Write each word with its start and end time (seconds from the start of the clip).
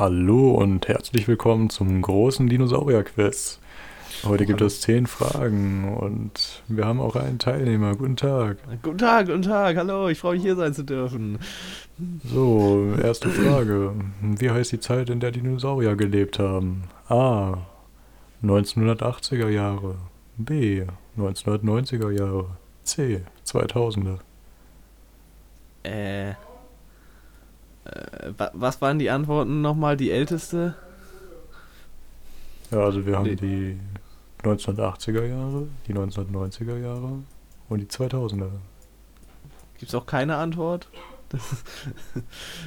Hallo 0.00 0.52
und 0.52 0.88
herzlich 0.88 1.28
willkommen 1.28 1.68
zum 1.68 2.00
großen 2.00 2.48
Dinosaurier-Quiz. 2.48 3.58
Heute 4.24 4.46
gibt 4.46 4.62
es 4.62 4.80
zehn 4.80 5.06
Fragen 5.06 5.94
und 5.94 6.62
wir 6.68 6.86
haben 6.86 7.02
auch 7.02 7.16
einen 7.16 7.38
Teilnehmer. 7.38 7.94
Guten 7.96 8.16
Tag. 8.16 8.56
Guten 8.82 8.96
Tag, 8.96 9.26
guten 9.26 9.42
Tag, 9.42 9.76
hallo, 9.76 10.08
ich 10.08 10.18
freue 10.18 10.36
mich 10.36 10.42
hier 10.42 10.56
sein 10.56 10.72
zu 10.72 10.84
dürfen. 10.84 11.38
So, 12.24 12.94
erste 13.02 13.28
Frage. 13.28 13.92
Wie 14.22 14.48
heißt 14.48 14.72
die 14.72 14.80
Zeit, 14.80 15.10
in 15.10 15.20
der 15.20 15.32
Dinosaurier 15.32 15.96
gelebt 15.96 16.38
haben? 16.38 16.84
A. 17.10 17.58
1980er 18.42 19.50
Jahre. 19.50 19.96
B. 20.38 20.86
1990er 21.18 22.10
Jahre. 22.10 22.46
C. 22.84 23.20
2000er. 23.44 24.16
Äh, 25.82 26.32
was 28.52 28.80
waren 28.80 28.98
die 28.98 29.10
Antworten 29.10 29.60
nochmal? 29.62 29.96
Die 29.96 30.10
älteste? 30.10 30.74
Ja, 32.70 32.78
also 32.84 33.04
wir 33.06 33.16
haben 33.16 33.24
Nee. 33.24 33.36
die 33.36 33.78
1980er 34.42 35.24
Jahre, 35.26 35.66
die 35.86 35.94
1990er 35.94 36.78
Jahre 36.78 37.18
und 37.68 37.80
die 37.80 37.86
2000er. 37.86 38.50
Gibt's 39.78 39.94
auch 39.94 40.06
keine 40.06 40.36
Antwort? 40.36 40.88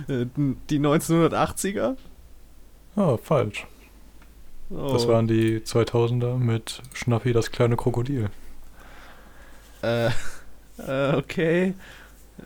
Äh, 0.08 0.26
die 0.70 0.80
1980er? 0.80 1.95
Ah, 2.95 3.17
falsch. 3.17 3.67
Oh, 4.70 4.94
Das 4.94 5.08
waren 5.08 5.28
die 5.28 5.59
2000er 5.59 6.38
mit 6.38 6.81
Schnappi 6.94 7.34
das 7.34 7.52
kleine 7.52 7.76
Krokodil. 7.76 8.30
Äh, 9.81 10.09
äh, 10.88 11.16
okay. 11.16 11.73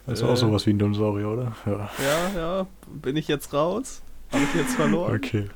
Das 0.06 0.20
ist 0.20 0.26
Äh. 0.26 0.30
auch 0.32 0.38
sowas 0.38 0.66
wie 0.66 0.72
ein 0.72 0.80
Dinosaurier, 0.80 1.30
oder? 1.30 1.56
Ja. 1.66 1.90
Ja, 2.04 2.30
ja, 2.36 2.68
bin 2.88 3.16
ich 3.18 3.28
jetzt 3.28 3.54
raus? 3.54 4.02
Habe 4.32 4.44
ich 4.44 4.54
jetzt 4.56 4.76
verloren? 4.76 5.16
Okay. 5.16 5.50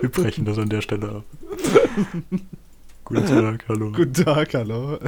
Wir 0.00 0.08
brechen 0.10 0.44
das 0.44 0.58
an 0.58 0.68
der 0.68 0.82
Stelle 0.82 1.08
ab. 1.08 1.24
Guten 3.04 3.26
Tag, 3.26 3.64
hallo. 3.68 3.92
Guten 3.92 4.14
Tag, 4.14 4.54
hallo. 4.54 4.98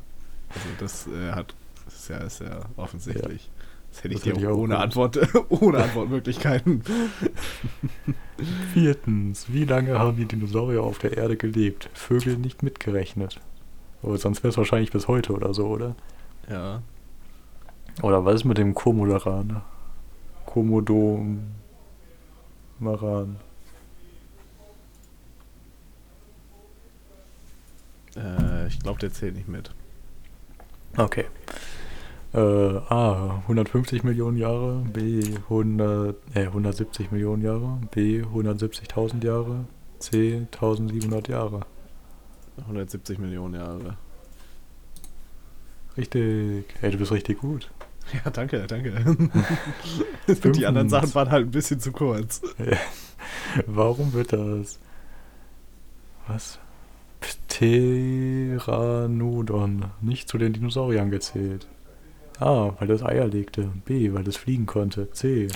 Also 0.50 0.68
das 0.78 1.06
äh, 1.06 1.32
hat. 1.32 1.54
Das 1.86 1.94
ist 1.94 2.08
ja, 2.10 2.18
ist 2.18 2.40
ja 2.42 2.60
offensichtlich. 2.76 3.50
Das 3.90 4.04
hätte 4.04 4.12
ich 4.12 4.20
Das 4.20 4.26
hätte 4.26 4.40
dir 4.40 4.48
ich 4.48 4.52
auch 4.52 4.58
ohne 4.58 4.74
gut. 4.74 4.82
Antwort, 4.82 5.18
ohne 5.48 5.82
Antwortmöglichkeiten. 5.82 6.82
Viertens, 8.74 9.50
wie 9.54 9.64
lange 9.64 9.98
haben 9.98 10.18
die 10.18 10.26
Dinosaurier 10.26 10.82
auf 10.82 10.98
der 10.98 11.16
Erde 11.16 11.38
gelebt? 11.38 11.88
Vögel 11.94 12.36
nicht 12.36 12.62
mitgerechnet. 12.62 13.40
Aber 14.02 14.18
sonst 14.18 14.42
wäre 14.42 14.50
es 14.50 14.58
wahrscheinlich 14.58 14.92
bis 14.92 15.08
heute 15.08 15.32
oder 15.32 15.54
so, 15.54 15.68
oder? 15.68 15.96
Ja. 16.50 16.82
Oder 18.02 18.26
was 18.26 18.34
ist 18.34 18.44
mit 18.44 18.58
dem 18.58 18.74
Komodoran? 18.74 19.62
Komodomaran. 20.44 21.46
Äh, 28.16 28.68
ich 28.68 28.78
glaube, 28.80 29.00
der 29.00 29.12
zählt 29.12 29.34
nicht 29.34 29.48
mit. 29.48 29.70
Okay. 30.96 31.24
Äh, 32.32 32.38
A, 32.38 33.42
150 33.42 34.02
Millionen 34.02 34.36
Jahre, 34.36 34.84
B, 34.92 35.22
100, 35.48 36.16
äh, 36.34 36.46
170 36.46 37.12
Millionen 37.12 37.42
Jahre, 37.42 37.78
B, 37.92 38.22
170.000 38.22 39.24
Jahre, 39.24 39.66
C, 39.98 40.46
1700 40.52 41.28
Jahre. 41.28 41.60
170 42.58 43.18
Millionen 43.18 43.54
Jahre. 43.54 43.96
Richtig. 45.96 46.66
Hey, 46.80 46.90
du 46.90 46.98
bist 46.98 47.12
richtig 47.12 47.38
gut. 47.38 47.70
Ja, 48.12 48.30
danke, 48.30 48.66
danke. 48.66 48.92
Die 50.52 50.66
anderen. 50.66 50.88
Sachen 50.88 51.14
waren 51.14 51.30
halt 51.30 51.46
ein 51.46 51.50
bisschen 51.50 51.80
zu 51.80 51.92
kurz. 51.92 52.42
Warum 53.66 54.12
wird 54.12 54.32
das? 54.32 54.78
Was? 56.26 56.58
Pteranodon 57.48 59.86
nicht 60.00 60.28
zu 60.28 60.38
den 60.38 60.52
Dinosauriern 60.52 61.10
gezählt? 61.10 61.66
A, 62.38 62.72
weil 62.78 62.90
es 62.90 63.02
Eier 63.02 63.26
legte. 63.26 63.70
B, 63.84 64.12
weil 64.12 64.28
es 64.28 64.36
fliegen 64.36 64.66
konnte. 64.66 65.10
C, 65.12 65.48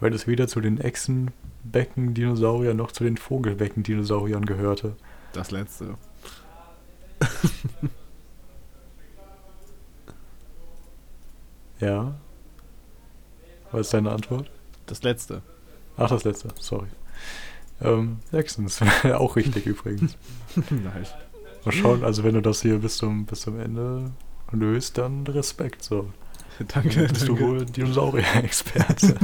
weil 0.00 0.14
es 0.14 0.26
weder 0.26 0.48
zu 0.48 0.60
den 0.60 0.78
Echsenbecken-Dinosauriern 0.78 2.76
noch 2.76 2.92
zu 2.92 3.04
den 3.04 3.16
Vogelbecken-Dinosauriern 3.16 4.44
gehörte. 4.46 4.96
Das 5.32 5.50
letzte. 5.50 5.94
Ja? 11.80 12.14
Was 13.70 13.82
ist 13.82 13.94
deine 13.94 14.10
Antwort? 14.10 14.50
Das 14.86 15.02
letzte. 15.02 15.42
Ach, 15.96 16.08
das 16.08 16.24
letzte, 16.24 16.48
sorry. 16.58 16.88
Ähm, 17.80 18.18
sechstens, 18.30 18.80
auch 19.04 19.36
richtig 19.36 19.66
übrigens. 19.66 20.16
nice. 20.56 21.14
Mal 21.64 21.72
schauen, 21.72 22.04
also 22.04 22.24
wenn 22.24 22.34
du 22.34 22.42
das 22.42 22.62
hier 22.62 22.78
bis 22.78 22.96
zum, 22.96 23.26
bis 23.26 23.40
zum 23.42 23.58
Ende 23.60 24.10
löst, 24.52 24.98
dann 24.98 25.26
Respekt 25.26 25.82
so. 25.82 26.08
Danke, 26.74 26.88
Dann 26.88 27.08
bist 27.12 27.28
du 27.28 27.34
danke. 27.36 27.46
wohl 27.46 27.64
Dinosaurier-Experte. 27.66 29.14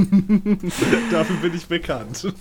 Dafür 1.11 1.37
bin 1.43 1.53
ich 1.53 1.67
bekannt. 1.67 2.33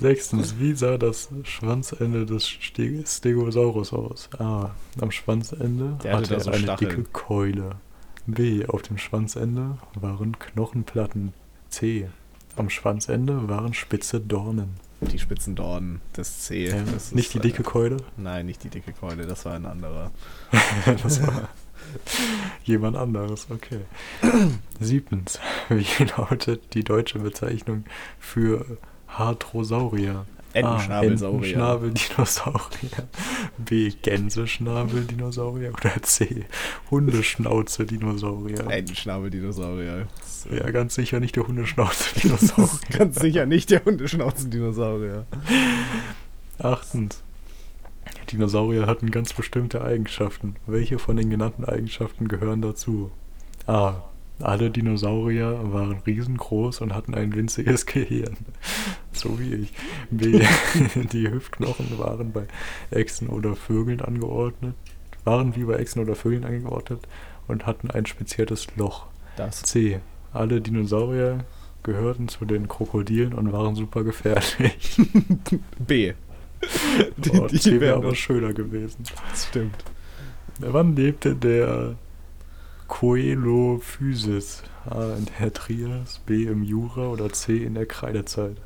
Sechstens, 0.00 0.54
wie 0.60 0.72
sah 0.74 0.98
das 0.98 1.30
Schwanzende 1.42 2.24
des 2.24 2.46
Ste 2.46 3.02
Stegosaurus 3.04 3.92
aus? 3.92 4.28
A. 4.38 4.70
Am 5.00 5.10
Schwanzende 5.10 5.98
Der 6.04 6.12
hatte 6.12 6.22
hatte 6.26 6.34
er 6.34 6.40
so 6.40 6.50
eine 6.52 6.62
Stacheln. 6.62 6.90
dicke 6.90 7.04
Keule. 7.12 7.70
B. 8.26 8.64
Auf 8.66 8.82
dem 8.82 8.98
Schwanzende 8.98 9.78
waren 10.00 10.38
Knochenplatten. 10.38 11.32
C. 11.70 12.08
Am 12.54 12.70
Schwanzende 12.70 13.48
waren 13.48 13.74
spitze 13.74 14.20
Dornen. 14.20 14.74
Die 15.12 15.18
spitzen 15.18 15.54
Dornen, 15.54 16.00
das 16.12 16.40
C. 16.40 16.66
Ähm, 16.66 16.86
das 16.92 17.12
nicht 17.12 17.32
die 17.34 17.38
ist, 17.38 17.44
dicke 17.44 17.60
Äh, 17.62 17.64
Keule. 17.64 17.96
nein, 18.16 18.46
nicht 18.46 18.62
die 18.64 18.68
dicke 18.70 18.92
Keule, 18.92 19.26
das 19.26 19.44
war 19.44 19.54
ein 19.54 19.66
anderer. 19.66 20.10
das 21.02 21.22
war 21.26 21.48
Jemand 22.64 22.96
anderes, 22.96 23.46
okay. 23.50 23.80
Siebtens. 24.80 25.38
Wie 25.68 26.04
lautet 26.04 26.74
die 26.74 26.82
deutsche 26.82 27.18
Bezeichnung 27.18 27.84
für 28.18 28.78
Hadrosaurier? 29.08 30.26
Entenschnabelsaurier. 30.54 31.56
Entenschnabeldinosaurier. 31.56 33.08
B. 33.58 33.90
Gänseschnabeldinosaurier. 34.02 35.72
Oder 35.72 36.02
C. 36.02 36.46
Hundeschnauze-Dinosaurier. 36.90 38.70
Entenschnabeldinosaurier. 38.70 40.06
Ja, 40.50 40.70
ganz 40.70 40.94
sicher 40.94 41.20
nicht 41.20 41.36
der 41.36 41.46
Hundeschnauze-Dinosaurier. 41.46 42.80
Ganz 42.98 43.18
sicher 43.18 43.46
nicht 43.46 43.70
der 43.70 43.84
Hundeschnauzendinosaurier. 43.84 45.26
Achtens. 46.58 47.22
Dinosaurier 48.30 48.86
hatten 48.86 49.10
ganz 49.10 49.32
bestimmte 49.32 49.82
Eigenschaften. 49.82 50.56
Welche 50.66 50.98
von 50.98 51.16
den 51.16 51.30
genannten 51.30 51.64
Eigenschaften 51.64 52.28
gehören 52.28 52.62
dazu? 52.62 53.10
A. 53.66 54.02
Alle 54.40 54.70
Dinosaurier 54.70 55.60
waren 55.72 55.98
riesengroß 56.06 56.80
und 56.80 56.94
hatten 56.94 57.14
ein 57.14 57.34
winziges 57.34 57.86
Gehirn. 57.86 58.36
So 59.12 59.38
wie 59.38 59.54
ich. 59.54 59.72
B. 60.10 60.44
Die 61.12 61.30
Hüftknochen 61.30 61.98
waren 61.98 62.32
bei 62.32 62.46
Echsen 62.90 63.28
oder 63.28 63.54
Vögeln 63.54 64.00
angeordnet. 64.00 64.74
Waren 65.24 65.54
wie 65.56 65.64
bei 65.64 65.74
Echsen 65.76 66.02
oder 66.02 66.14
Vögeln 66.16 66.44
angeordnet 66.44 67.06
und 67.46 67.64
hatten 67.66 67.90
ein 67.90 68.06
spezielles 68.06 68.66
Loch. 68.76 69.06
Das. 69.36 69.62
C. 69.62 70.00
Alle 70.32 70.60
Dinosaurier 70.60 71.44
gehörten 71.84 72.28
zu 72.28 72.44
den 72.44 72.66
Krokodilen 72.66 73.34
und 73.34 73.52
waren 73.52 73.74
super 73.76 74.02
gefährlich. 74.04 74.96
B. 75.78 76.12
Die, 77.18 77.30
Oh, 77.30 77.46
die 77.46 77.60
C 77.60 77.80
wäre 77.80 77.96
aber 77.96 78.08
das 78.10 78.18
schöner 78.18 78.52
gewesen. 78.52 79.04
stimmt. 79.36 79.76
Wann 80.58 80.96
lebte 80.96 81.34
der 81.36 81.94
Coelophysis? 82.88 84.62
A. 84.88 85.16
In 85.16 85.26
der 85.40 85.52
Trias, 85.52 86.20
B. 86.26 86.44
im 86.44 86.62
Jura 86.62 87.08
oder 87.08 87.32
C. 87.32 87.58
in 87.58 87.74
der 87.74 87.86
Kreidezeit? 87.86 88.56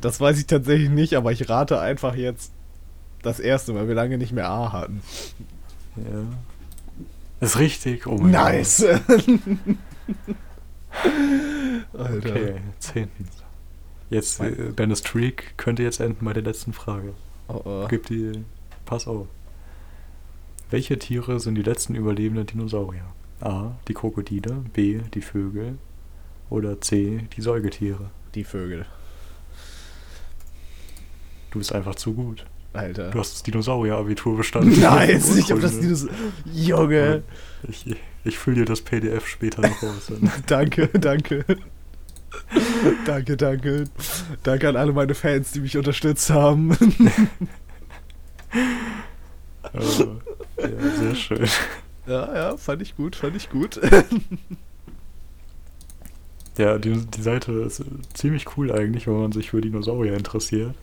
Das 0.00 0.20
weiß 0.20 0.38
ich 0.38 0.46
tatsächlich 0.46 0.90
nicht, 0.90 1.14
aber 1.14 1.32
ich 1.32 1.48
rate 1.48 1.80
einfach 1.80 2.14
jetzt 2.14 2.52
das 3.22 3.40
erste, 3.40 3.74
weil 3.74 3.88
wir 3.88 3.94
lange 3.94 4.18
nicht 4.18 4.32
mehr 4.32 4.48
A 4.48 4.72
hatten. 4.72 5.00
Ja. 5.96 6.24
Ist 7.40 7.58
richtig. 7.58 8.06
Oh 8.06 8.18
mein 8.18 8.30
Nice! 8.30 8.84
Gott. 9.06 9.28
Alter. 11.92 12.30
Okay, 12.30 12.54
zehntens. 12.78 13.30
Jetzt, 14.10 14.40
äh, 14.40 14.72
deine 14.74 14.96
Streak 14.96 15.54
könnte 15.56 15.82
jetzt 15.82 16.00
enden 16.00 16.24
bei 16.24 16.32
der 16.32 16.42
letzten 16.42 16.72
Frage. 16.72 17.14
Oh, 17.48 17.60
oh. 17.64 17.86
Gib 17.88 18.06
die. 18.06 18.44
Pass 18.84 19.06
auf. 19.06 19.26
Welche 20.70 20.98
Tiere 20.98 21.38
sind 21.38 21.54
die 21.54 21.62
letzten 21.62 21.94
überlebenden 21.94 22.46
Dinosaurier? 22.46 23.04
A. 23.40 23.72
Die 23.86 23.94
Krokodile, 23.94 24.64
B. 24.72 25.00
Die 25.14 25.20
Vögel 25.20 25.78
oder 26.50 26.80
C. 26.80 27.28
Die 27.36 27.40
Säugetiere? 27.40 28.10
Die 28.34 28.42
Vögel. 28.42 28.86
Du 31.50 31.58
bist 31.60 31.72
einfach 31.72 31.94
zu 31.94 32.14
gut. 32.14 32.44
Alter. 32.72 33.10
Du 33.10 33.18
hast 33.18 33.34
das 33.34 33.42
Dinosaurier-Abitur 33.44 34.36
bestanden. 34.36 34.80
Nice! 34.80 35.36
Ich 35.36 35.50
hab 35.50 35.60
das. 35.60 35.78
Dinosaurier. 35.78 36.14
Junge! 36.52 37.22
Ich, 37.68 37.96
ich 38.24 38.38
fülle 38.38 38.58
dir 38.58 38.64
das 38.64 38.82
PDF 38.82 39.26
später 39.26 39.62
noch 39.62 39.82
aus. 39.82 40.12
Danke, 40.46 40.88
danke. 40.88 41.44
danke, 43.06 43.36
danke. 43.36 43.84
Danke 44.42 44.68
an 44.68 44.76
alle 44.76 44.92
meine 44.92 45.14
Fans, 45.14 45.52
die 45.52 45.60
mich 45.60 45.76
unterstützt 45.78 46.28
haben. 46.28 46.76
Also, 49.62 50.20
ja, 50.58 50.90
sehr 50.98 51.14
schön. 51.14 51.46
ja, 52.06 52.34
ja, 52.34 52.56
fand 52.56 52.82
ich 52.82 52.96
gut, 52.96 53.16
fand 53.16 53.36
ich 53.36 53.50
gut. 53.50 53.80
Ja, 56.58 56.78
die, 56.78 56.94
die 57.04 57.20
Seite 57.20 57.52
ist 57.52 57.84
ziemlich 58.14 58.46
cool 58.56 58.72
eigentlich, 58.72 59.06
wenn 59.06 59.20
man 59.20 59.32
sich 59.32 59.50
für 59.50 59.60
Dinosaurier 59.60 60.14
interessiert. 60.16 60.74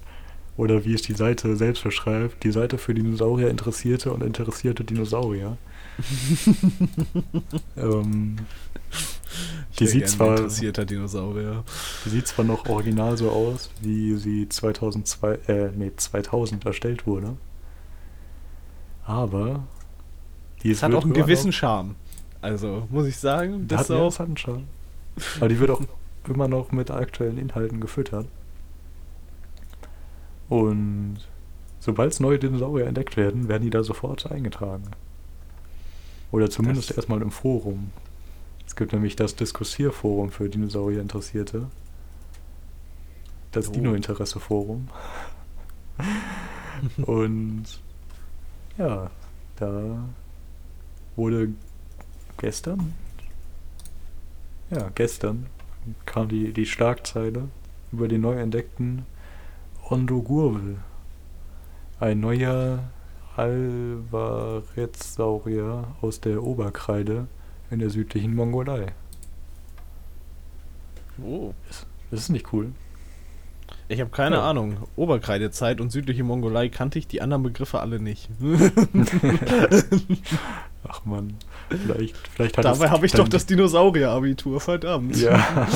Oder 0.55 0.85
wie 0.85 0.93
es 0.93 1.01
die 1.01 1.13
Seite 1.15 1.55
selbst 1.55 1.83
beschreibt, 1.83 2.43
die 2.43 2.51
Seite 2.51 2.77
für 2.77 2.93
Dinosaurier 2.93 3.49
Interessierte 3.49 4.13
und 4.13 4.21
interessierte 4.21 4.83
Dinosaurier. 4.83 5.57
ähm, 7.75 8.35
Die 9.79 9.87
sieht 9.87 10.09
zwar- 10.09 10.37
interessierter 10.37 10.85
Dinosaurier. 10.85 11.63
die 12.05 12.09
sieht 12.09 12.27
zwar 12.27 12.45
noch 12.45 12.67
original 12.69 13.17
so 13.17 13.31
aus, 13.31 13.71
wie 13.81 14.15
sie 14.17 14.47
2002, 14.47 15.33
äh, 15.47 15.71
nee, 15.75 15.91
2000 15.97 16.65
erstellt 16.67 17.07
wurde. 17.07 17.35
Aber 19.05 19.63
die 20.63 20.71
Es 20.71 20.81
hat 20.83 20.93
auch 20.93 21.03
einen 21.03 21.13
gewissen 21.13 21.47
noch- 21.49 21.53
Charme. 21.55 21.95
Also, 22.41 22.87
muss 22.89 23.05
ich 23.07 23.17
sagen, 23.17 23.67
Das 23.67 23.81
das 23.81 23.89
hat, 23.89 23.95
ja, 23.97 24.01
auch. 24.03 24.07
das 24.09 24.19
hat 24.19 24.27
einen 24.27 24.37
Charme. 24.37 24.67
Aber 25.37 25.47
die 25.49 25.59
wird 25.59 25.69
auch 25.71 25.81
immer 26.27 26.47
noch 26.47 26.71
mit 26.71 26.89
aktuellen 26.91 27.37
Inhalten 27.37 27.79
gefüttert. 27.79 28.27
Und 30.49 31.17
sobald 31.79 32.19
neue 32.19 32.39
Dinosaurier 32.39 32.87
entdeckt 32.87 33.17
werden, 33.17 33.47
werden 33.47 33.63
die 33.63 33.69
da 33.69 33.83
sofort 33.83 34.29
eingetragen. 34.31 34.83
Oder 36.31 36.49
zumindest 36.49 36.89
Das- 36.89 36.97
erstmal 36.97 37.21
im 37.21 37.31
Forum. 37.31 37.91
Es 38.65 38.75
gibt 38.75 38.93
nämlich 38.93 39.15
das 39.15 39.35
Diskussierforum 39.35 40.31
für 40.31 40.49
Dinosaurier-Interessierte. 40.49 41.67
Das 43.51 43.69
Oh. 43.69 43.71
Dino-Interesse-Forum. 43.73 44.87
Und 47.05 47.65
ja, 48.77 49.09
da 49.55 50.09
wurde 51.15 51.53
gestern, 52.37 52.93
ja, 54.69 54.89
gestern 54.95 55.47
kam 56.05 56.29
die, 56.29 56.53
die 56.53 56.65
Schlagzeile 56.65 57.49
über 57.91 58.07
den 58.07 58.21
neu 58.21 58.39
entdeckten 58.39 59.05
Ondogurvel. 59.89 60.77
Ein 61.99 62.21
neuer 62.21 62.89
Alvarezsaurier 63.35 65.95
aus 66.01 66.21
der 66.21 66.43
Oberkreide 66.43 67.27
in 67.69 67.79
der 67.79 67.89
südlichen 67.89 68.33
Mongolei. 68.35 68.93
Oh. 71.21 71.53
Das 72.11 72.21
ist 72.21 72.29
nicht 72.29 72.53
cool. 72.53 72.71
Ich 73.87 73.99
habe 73.99 74.09
keine 74.09 74.37
Ja. 74.37 74.49
Ahnung. 74.49 74.77
Oberkreidezeit 74.95 75.79
und 75.81 75.91
südliche 75.91 76.23
Mongolei 76.23 76.69
kannte 76.69 76.97
ich, 76.99 77.07
die 77.07 77.21
anderen 77.21 77.43
Begriffe 77.43 77.79
alle 77.79 77.99
nicht. 77.99 78.29
Ach 80.85 81.05
man, 81.05 81.35
vielleicht, 81.69 82.17
vielleicht 82.17 82.57
hat 82.57 82.65
Dabei 82.65 82.89
habe 82.89 83.05
ich 83.05 83.13
doch 83.13 83.29
das 83.29 83.45
Dinosaurier-Abitur, 83.45 84.59
verdammt. 84.59 85.15
Ja, 85.15 85.37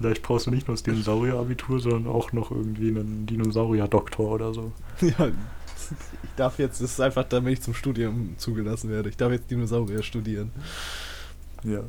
vielleicht 0.00 0.22
brauchst 0.22 0.46
du 0.46 0.50
nicht 0.50 0.66
nur 0.66 0.74
das 0.74 0.82
Dinosaurier-Abitur, 0.82 1.78
sondern 1.78 2.12
auch 2.12 2.32
noch 2.32 2.50
irgendwie 2.50 2.88
einen 2.88 3.26
Dinosaurier-Doktor 3.26 4.28
oder 4.28 4.52
so. 4.52 4.72
ja. 5.00 5.28
Ich 6.22 6.30
darf 6.36 6.58
jetzt, 6.58 6.80
das 6.82 6.90
ist 6.92 7.00
einfach, 7.00 7.24
damit 7.24 7.54
ich 7.54 7.62
zum 7.62 7.72
Studium 7.74 8.34
zugelassen 8.36 8.90
werde. 8.90 9.08
Ich 9.08 9.16
darf 9.16 9.32
jetzt 9.32 9.50
Dinosaurier 9.50 10.02
studieren. 10.02 10.50
Ja. 11.64 11.80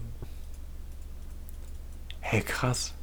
Hey, 2.22 2.42
krass. 2.42 2.94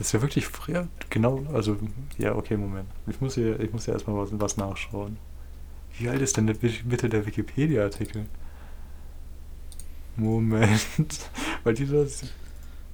Das 0.00 0.06
ist 0.06 0.12
ja 0.14 0.22
wirklich 0.22 0.46
früher, 0.46 0.88
genau, 1.10 1.44
also, 1.52 1.76
ja, 2.16 2.34
okay, 2.34 2.56
Moment. 2.56 2.88
Ich 3.06 3.20
muss 3.20 3.34
hier, 3.34 3.60
ich 3.60 3.70
muss 3.70 3.84
hier 3.84 3.92
erstmal 3.92 4.16
was, 4.16 4.30
was 4.32 4.56
nachschauen. 4.56 5.18
Wie 5.98 6.08
alt 6.08 6.22
ist 6.22 6.38
denn 6.38 6.46
der, 6.46 6.54
bitte 6.54 7.10
der 7.10 7.26
Wikipedia-Artikel? 7.26 8.24
Moment. 10.16 10.80
Weil 11.64 11.74
dieser 11.74 12.06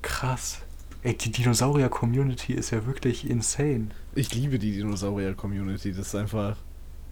krass. 0.03 0.63
Ey, 1.05 1.17
die 1.17 1.31
Dinosaurier-Community 1.31 2.55
ist 2.55 2.73
ja 2.73 2.85
wirklich 2.87 3.31
insane. 3.31 3.91
Ich 4.17 4.35
liebe 4.35 4.59
die 4.59 4.73
Dinosaurier-Community. 4.73 5.93
Das 5.93 6.09
ist 6.09 6.15
einfach 6.17 6.57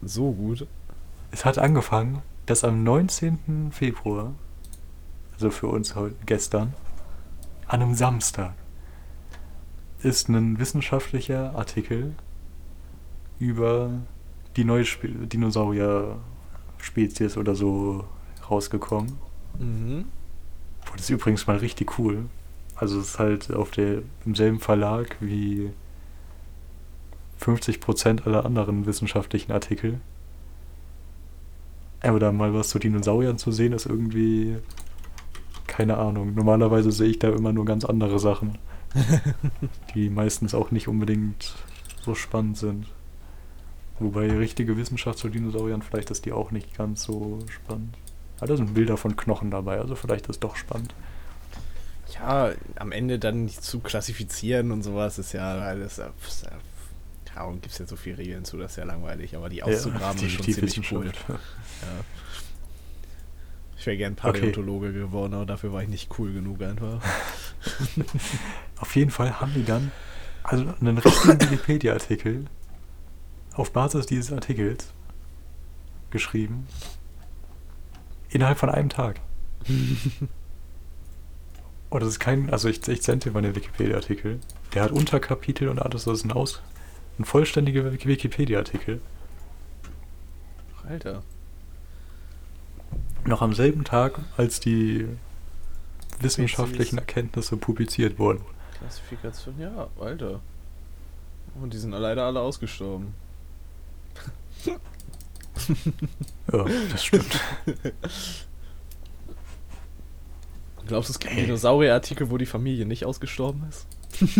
so 0.01 0.33
gut. 0.33 0.67
Es 1.31 1.45
hat 1.45 1.57
angefangen, 1.57 2.21
dass 2.47 2.65
am 2.65 2.83
19. 2.83 3.71
Februar, 3.71 4.33
also 5.35 5.51
für 5.51 5.67
uns 5.67 5.95
heute 5.95 6.17
gestern, 6.25 6.73
an 7.67 7.81
einem 7.81 7.95
Samstag, 7.95 8.55
ist 10.01 10.29
ein 10.29 10.57
wissenschaftlicher 10.59 11.55
Artikel 11.55 12.13
über 13.39 13.89
die 14.55 14.63
neue 14.63 14.85
Spe 14.85 15.09
Dinosaurier-Spezies 15.09 17.37
oder 17.37 17.55
so 17.55 18.05
rausgekommen. 18.49 19.17
Mhm. 19.59 20.05
Das 20.93 21.01
ist 21.01 21.09
übrigens 21.09 21.45
mal 21.47 21.57
richtig 21.57 21.99
cool. 21.99 22.29
Also 22.75 22.99
es 22.99 23.09
ist 23.09 23.19
halt 23.19 23.51
auf 23.51 23.71
der, 23.71 24.03
im 24.25 24.35
selben 24.35 24.59
Verlag 24.59 25.17
wie 25.19 25.71
50% 27.41 28.25
aller 28.25 28.45
anderen 28.45 28.85
wissenschaftlichen 28.85 29.51
Artikel. 29.51 29.99
Aber 32.01 32.19
da 32.19 32.31
mal 32.31 32.53
was 32.53 32.69
zu 32.69 32.79
Dinosauriern 32.79 33.37
zu 33.37 33.51
sehen, 33.51 33.73
ist 33.73 33.87
irgendwie 33.87 34.57
keine 35.67 35.97
Ahnung. 35.97 36.33
Normalerweise 36.35 36.91
sehe 36.91 37.09
ich 37.09 37.19
da 37.19 37.29
immer 37.29 37.51
nur 37.51 37.65
ganz 37.65 37.83
andere 37.83 38.19
Sachen, 38.19 38.57
die 39.95 40.09
meistens 40.09 40.53
auch 40.53 40.71
nicht 40.71 40.87
unbedingt 40.87 41.55
so 42.03 42.15
spannend 42.15 42.57
sind. 42.57 42.87
Wobei 43.99 44.29
richtige 44.31 44.77
Wissenschaft 44.77 45.19
zu 45.19 45.29
Dinosauriern, 45.29 45.81
vielleicht 45.81 46.11
ist 46.11 46.25
die 46.25 46.33
auch 46.33 46.51
nicht 46.51 46.77
ganz 46.77 47.03
so 47.03 47.39
spannend. 47.49 47.95
Aber 48.37 48.47
da 48.47 48.57
sind 48.57 48.73
Bilder 48.73 48.97
von 48.97 49.15
Knochen 49.15 49.51
dabei, 49.51 49.79
also 49.79 49.95
vielleicht 49.95 50.27
ist 50.27 50.43
doch 50.43 50.55
spannend. 50.55 50.93
Ja, 52.13 52.51
am 52.75 52.91
Ende 52.91 53.19
dann 53.19 53.45
nicht 53.45 53.63
zu 53.63 53.79
klassifizieren 53.79 54.71
und 54.71 54.83
sowas 54.83 55.17
ist 55.17 55.33
ja 55.33 55.57
alles. 55.59 55.97
Ja, 55.97 56.11
Darum 57.33 57.61
gibt 57.61 57.73
es 57.73 57.79
ja 57.79 57.85
so 57.85 57.95
viele 57.95 58.17
Regeln 58.19 58.45
zu, 58.45 58.57
das 58.57 58.71
ist 58.71 58.77
ja 58.77 58.85
langweilig, 58.85 59.35
aber 59.35 59.49
die 59.49 59.61
auszugraben 59.63 60.19
ja, 60.19 60.27
ist 60.27 60.33
schon 60.33 60.45
ziemlich 60.45 60.91
cool. 60.91 61.11
Ja. 61.27 61.37
Ich 63.77 63.85
wäre 63.85 63.97
gern 63.97 64.15
Paläontologe 64.15 64.87
okay. 64.87 64.99
geworden, 64.99 65.33
aber 65.33 65.45
dafür 65.45 65.73
war 65.73 65.83
ich 65.83 65.89
nicht 65.89 66.17
cool 66.17 66.33
genug 66.33 66.61
einfach. 66.61 67.01
Auf 68.79 68.95
jeden 68.95 69.11
Fall 69.11 69.39
haben 69.39 69.53
die 69.53 69.63
dann 69.63 69.91
also 70.43 70.65
einen 70.79 70.97
richtigen 70.97 71.39
Wikipedia-Artikel 71.41 72.45
auf 73.53 73.71
Basis 73.71 74.05
dieses 74.05 74.31
Artikels 74.31 74.93
geschrieben. 76.11 76.67
Innerhalb 78.29 78.57
von 78.57 78.69
einem 78.69 78.89
Tag. 78.89 79.19
Und 81.89 82.01
das 82.01 82.09
ist 82.09 82.19
kein, 82.19 82.49
also 82.49 82.67
ich, 82.67 82.85
ich 82.87 83.03
sende 83.03 83.29
dir 83.29 83.31
mal 83.33 83.41
den 83.41 83.55
Wikipedia-Artikel. 83.55 84.39
Der 84.73 84.83
hat 84.83 84.91
Unterkapitel 84.91 85.69
und 85.69 85.79
alles, 85.79 86.03
das 86.03 86.17
ist 86.19 86.25
ein, 86.25 86.33
Aus, 86.33 86.61
ein 87.17 87.23
vollständiger 87.23 87.89
Wikipedia-Artikel. 87.93 88.99
Alter. 90.85 91.23
Noch 93.23 93.41
am 93.41 93.53
selben 93.53 93.85
Tag, 93.85 94.19
als 94.35 94.59
die 94.59 95.07
wissenschaftlichen 96.19 96.97
Erkenntnisse 96.97 97.55
publiziert 97.55 98.19
wurden. 98.19 98.41
Klassifikation, 98.85 99.55
ja, 99.59 99.89
Alter. 99.99 100.41
Und 101.59 101.73
die 101.73 101.77
sind 101.77 101.91
leider 101.91 102.23
alle 102.25 102.39
ausgestorben. 102.39 103.15
ja, 104.65 104.75
das 106.91 107.03
stimmt. 107.03 107.39
Glaubst 110.85 111.09
du, 111.09 111.13
es 111.13 111.19
gibt 111.19 111.35
Dinosaurier-Artikel, 111.35 112.29
wo 112.29 112.37
die 112.37 112.45
Familie 112.45 112.85
nicht 112.85 113.05
ausgestorben 113.05 113.63
ist? 113.67 113.87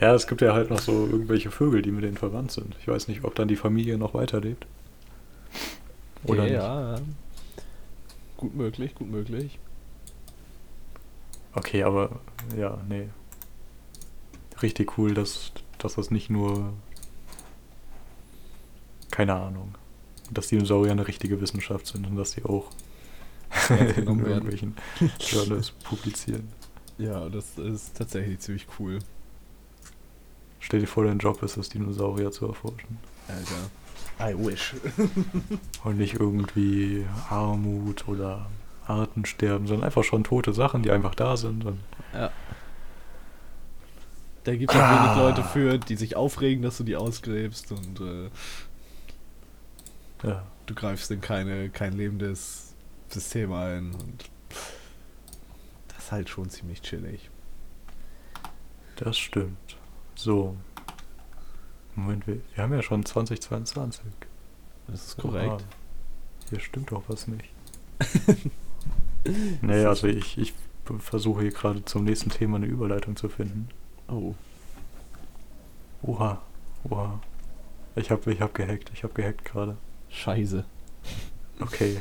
ja, 0.00 0.12
es 0.12 0.26
gibt 0.26 0.40
ja 0.40 0.52
halt 0.52 0.70
noch 0.70 0.80
so 0.80 1.06
irgendwelche 1.06 1.52
Vögel, 1.52 1.82
die 1.82 1.92
mit 1.92 2.02
denen 2.02 2.16
verwandt 2.16 2.50
sind. 2.50 2.74
Ich 2.80 2.88
weiß 2.88 3.06
nicht, 3.06 3.22
ob 3.22 3.36
dann 3.36 3.46
die 3.46 3.54
Familie 3.54 3.96
noch 3.96 4.12
weiterlebt. 4.12 4.66
Oder 6.24 6.48
ja, 6.48 6.92
nicht. 6.94 7.04
Gut 8.38 8.56
möglich, 8.56 8.96
gut 8.96 9.08
möglich. 9.08 9.60
Okay, 11.54 11.82
aber 11.82 12.20
ja, 12.56 12.78
nee. 12.88 13.08
Richtig 14.62 14.98
cool, 14.98 15.14
dass, 15.14 15.52
dass 15.78 15.94
das 15.94 16.10
nicht 16.10 16.30
nur. 16.30 16.72
Keine 19.10 19.34
Ahnung. 19.34 19.74
Dass 20.30 20.48
Dinosaurier 20.48 20.92
eine 20.92 21.08
richtige 21.08 21.40
Wissenschaft 21.40 21.86
sind 21.86 22.06
und 22.06 22.16
dass 22.16 22.32
die 22.34 22.44
auch 22.44 22.70
in 23.68 24.06
irgendwelchen 24.06 24.76
Journals 25.18 25.70
publizieren. 25.84 26.48
Ja, 26.98 27.28
das 27.28 27.58
ist 27.58 27.96
tatsächlich 27.96 28.38
ziemlich 28.40 28.66
cool. 28.78 28.98
Stell 30.60 30.80
dir 30.80 30.86
vor, 30.86 31.04
dein 31.04 31.18
Job 31.18 31.42
ist 31.42 31.56
es, 31.56 31.70
Dinosaurier 31.70 32.30
zu 32.30 32.46
erforschen. 32.46 32.98
Alter. 33.26 33.70
I 34.20 34.36
wish. 34.36 34.74
und 35.84 35.96
nicht 35.96 36.14
irgendwie 36.14 37.06
Armut 37.30 38.06
oder 38.06 38.46
Artensterben, 38.90 39.66
sondern 39.66 39.84
einfach 39.84 40.04
schon 40.04 40.24
tote 40.24 40.52
Sachen, 40.52 40.82
die 40.82 40.90
einfach 40.90 41.14
da 41.14 41.36
sind. 41.36 41.64
ja. 42.12 42.30
Da 44.44 44.56
gibt 44.56 44.72
es 44.72 44.80
ah. 44.80 45.04
wenig 45.04 45.16
Leute 45.16 45.42
für, 45.44 45.78
die 45.78 45.96
sich 45.96 46.16
aufregen, 46.16 46.62
dass 46.62 46.78
du 46.78 46.84
die 46.84 46.96
ausgräbst 46.96 47.72
und 47.72 48.00
äh, 48.00 48.30
ja. 50.26 50.46
du 50.66 50.74
greifst 50.74 51.10
in 51.10 51.20
keine, 51.20 51.68
kein 51.68 51.92
lebendes 51.92 52.74
System 53.08 53.52
ein 53.52 53.94
und 53.94 54.30
das 55.88 56.04
ist 56.04 56.12
halt 56.12 56.28
schon 56.30 56.48
ziemlich 56.48 56.80
chillig. 56.80 57.28
Das 58.96 59.18
stimmt. 59.18 59.76
So. 60.14 60.56
Moment, 61.94 62.26
wir, 62.26 62.40
wir 62.54 62.62
haben 62.62 62.72
ja 62.72 62.82
schon 62.82 63.04
2022. 63.04 64.04
Das 64.86 65.06
ist 65.06 65.16
korrekt. 65.18 65.52
Oha. 65.52 65.58
Hier 66.50 66.60
stimmt 66.60 66.92
doch 66.92 67.02
was 67.08 67.26
nicht. 67.26 67.50
nee, 69.62 69.84
also 69.84 70.06
ich, 70.06 70.38
ich 70.38 70.52
versuche 70.98 71.42
hier 71.42 71.52
gerade 71.52 71.84
zum 71.84 72.04
nächsten 72.04 72.30
Thema 72.30 72.56
eine 72.56 72.66
Überleitung 72.66 73.16
zu 73.16 73.28
finden. 73.28 73.68
Oh. 74.08 74.34
Oha. 76.02 76.40
Oha. 76.88 77.20
Ich 77.96 78.10
hab, 78.10 78.26
ich 78.26 78.40
hab 78.40 78.54
gehackt. 78.54 78.90
Ich 78.94 79.04
hab 79.04 79.14
gehackt 79.14 79.44
gerade. 79.44 79.76
Scheiße. 80.08 80.64
Okay. 81.60 81.98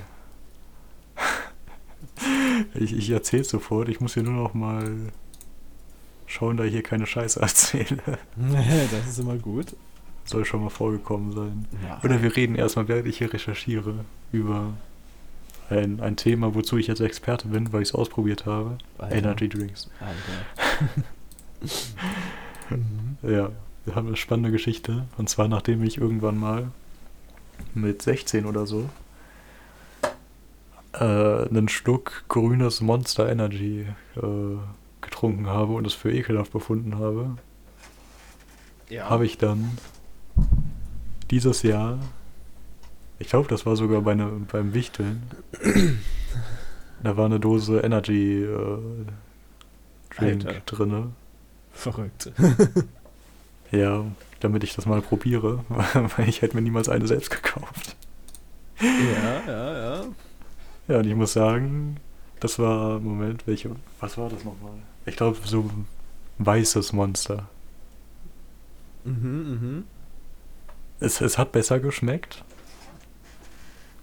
ich, 2.73 2.95
ich 2.95 3.09
erzähl's 3.09 3.49
sofort. 3.49 3.89
Ich 3.89 3.99
muss 3.99 4.13
hier 4.13 4.23
nur 4.23 4.33
noch 4.33 4.53
mal 4.53 5.11
schauen, 6.25 6.57
da 6.57 6.63
ich 6.63 6.73
hier 6.73 6.83
keine 6.83 7.05
Scheiße 7.05 7.39
erzähle. 7.41 8.19
das 8.35 9.07
ist 9.07 9.19
immer 9.19 9.37
gut. 9.37 9.75
Soll 10.25 10.45
schon 10.45 10.61
mal 10.61 10.69
vorgekommen 10.69 11.31
sein. 11.31 11.67
Ja. 11.83 11.99
Oder 12.03 12.21
wir 12.21 12.35
reden 12.35 12.55
erstmal, 12.55 12.87
während 12.87 13.07
ich 13.07 13.17
hier 13.17 13.33
recherchiere, 13.33 14.05
über 14.31 14.73
ein, 15.69 15.99
ein 15.99 16.15
Thema, 16.15 16.55
wozu 16.55 16.77
ich 16.77 16.87
jetzt 16.87 17.01
Experte 17.01 17.47
bin, 17.47 17.71
weil 17.71 17.81
ich 17.81 17.89
es 17.89 17.95
ausprobiert 17.95 18.45
habe. 18.45 18.77
Alter. 18.97 19.15
Energy 19.15 19.49
Drinks. 19.49 19.89
Ja, 23.21 23.49
wir 23.85 23.95
haben 23.95 24.07
eine 24.07 24.15
spannende 24.15 24.51
Geschichte. 24.51 25.05
Und 25.17 25.29
zwar 25.29 25.47
nachdem 25.47 25.83
ich 25.83 25.97
irgendwann 25.97 26.37
mal 26.37 26.71
mit 27.73 28.01
16 28.01 28.45
oder 28.45 28.65
so 28.65 28.89
äh, 30.93 31.03
einen 31.03 31.69
Schluck 31.69 32.23
grünes 32.27 32.81
Monster 32.81 33.29
Energy 33.29 33.87
äh, 34.15 34.21
getrunken 35.01 35.47
habe 35.47 35.73
und 35.73 35.85
es 35.85 35.93
für 35.93 36.11
ekelhaft 36.11 36.51
befunden 36.51 36.97
habe, 36.97 37.37
ja. 38.89 39.09
habe 39.09 39.25
ich 39.25 39.37
dann 39.37 39.77
dieses 41.31 41.63
Jahr 41.63 41.99
ich 43.19 43.27
glaube, 43.27 43.47
das 43.49 43.65
war 43.65 43.75
sogar 43.75 44.01
bei 44.01 44.15
ne, 44.15 44.31
beim 44.51 44.73
Wichteln. 44.73 45.23
da 47.03 47.17
war 47.17 47.25
eine 47.25 47.39
Dose 47.39 47.79
Energy 47.81 48.43
äh, 48.43 48.77
Drink 50.17 50.45
Alter. 50.45 50.61
drinne. 50.65 51.11
Verrückt. 51.73 52.31
ja, 53.71 54.05
damit 54.39 54.63
ich 54.63 54.75
das 54.75 54.85
mal 54.85 55.01
probiere, 55.01 55.63
weil 55.69 56.27
ich 56.29 56.41
hätte 56.41 56.55
mir 56.55 56.61
niemals 56.61 56.89
eine 56.89 57.07
selbst 57.07 57.29
gekauft. 57.29 57.95
Ja, 58.81 59.41
ja, 59.47 59.77
ja. 59.77 60.03
Ja, 60.87 60.97
und 60.97 61.05
ich 61.05 61.15
muss 61.15 61.33
sagen, 61.33 61.97
das 62.39 62.57
war, 62.57 62.99
Moment, 62.99 63.45
welche, 63.45 63.75
was 63.99 64.17
war 64.17 64.29
das 64.29 64.43
nochmal? 64.43 64.71
Ich 65.05 65.15
glaube, 65.15 65.37
so 65.43 65.61
ein 65.61 65.85
weißes 66.39 66.93
Monster. 66.93 67.47
Mhm, 69.03 69.13
mhm. 69.21 69.83
Es, 70.99 71.21
es 71.21 71.37
hat 71.37 71.51
besser 71.51 71.79
geschmeckt, 71.79 72.43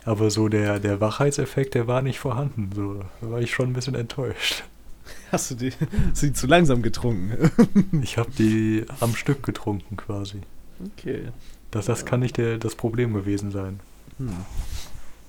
aber 0.07 0.31
so 0.31 0.49
der, 0.49 0.79
der 0.79 1.01
Wachheitseffekt, 1.01 1.75
der 1.75 1.87
war 1.87 2.01
nicht 2.01 2.21
vorhanden. 2.21 2.71
So, 2.75 3.03
da 3.21 3.31
war 3.31 3.41
ich 3.41 3.51
schon 3.51 3.71
ein 3.71 3.73
bisschen 3.73 3.97
enttäuscht. 3.97 4.63
Hast 5.31 5.51
du 5.51 5.55
die, 5.57 5.73
sie 6.15 6.33
zu 6.33 6.47
langsam 6.47 6.81
getrunken? 6.81 7.51
ich 8.03 8.17
habe 8.17 8.31
die 8.31 8.85
am 9.01 9.15
Stück 9.15 9.43
getrunken 9.43 9.97
quasi. 9.97 10.41
Okay. 10.93 11.29
Das, 11.73 11.87
das 11.87 12.07
kann 12.07 12.21
nicht 12.21 12.37
der, 12.37 12.59
das 12.59 12.77
Problem 12.77 13.15
gewesen 13.15 13.51
sein. 13.51 13.81
Hm. 14.19 14.31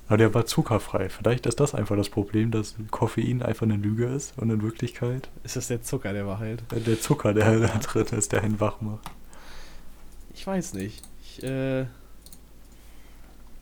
Aber 0.06 0.16
der 0.16 0.32
war 0.32 0.46
zuckerfrei. 0.46 1.08
Vielleicht 1.08 1.46
ist 1.46 1.60
das 1.60 1.74
einfach 1.74 1.96
das 1.96 2.08
Problem, 2.08 2.50
dass 2.50 2.76
Koffein 2.90 3.42
einfach 3.42 3.64
eine 3.64 3.76
Lüge 3.76 4.06
ist 4.06 4.32
und 4.38 4.48
in 4.48 4.62
Wirklichkeit. 4.62 5.28
Ist 5.44 5.56
das 5.56 5.68
der 5.68 5.82
Zucker, 5.82 6.12
der 6.12 6.26
Wahrheit? 6.26 6.62
Der 6.70 7.00
Zucker, 7.00 7.34
der 7.34 7.58
da 7.58 7.66
drin 7.66 8.06
ist, 8.16 8.32
der 8.32 8.42
einen 8.42 8.58
wach 8.60 8.80
macht. 8.80 9.10
Ich 10.34 10.46
weiß 10.46 10.74
nicht. 10.74 11.02
Ich, 11.20 11.42
äh, 11.42 11.86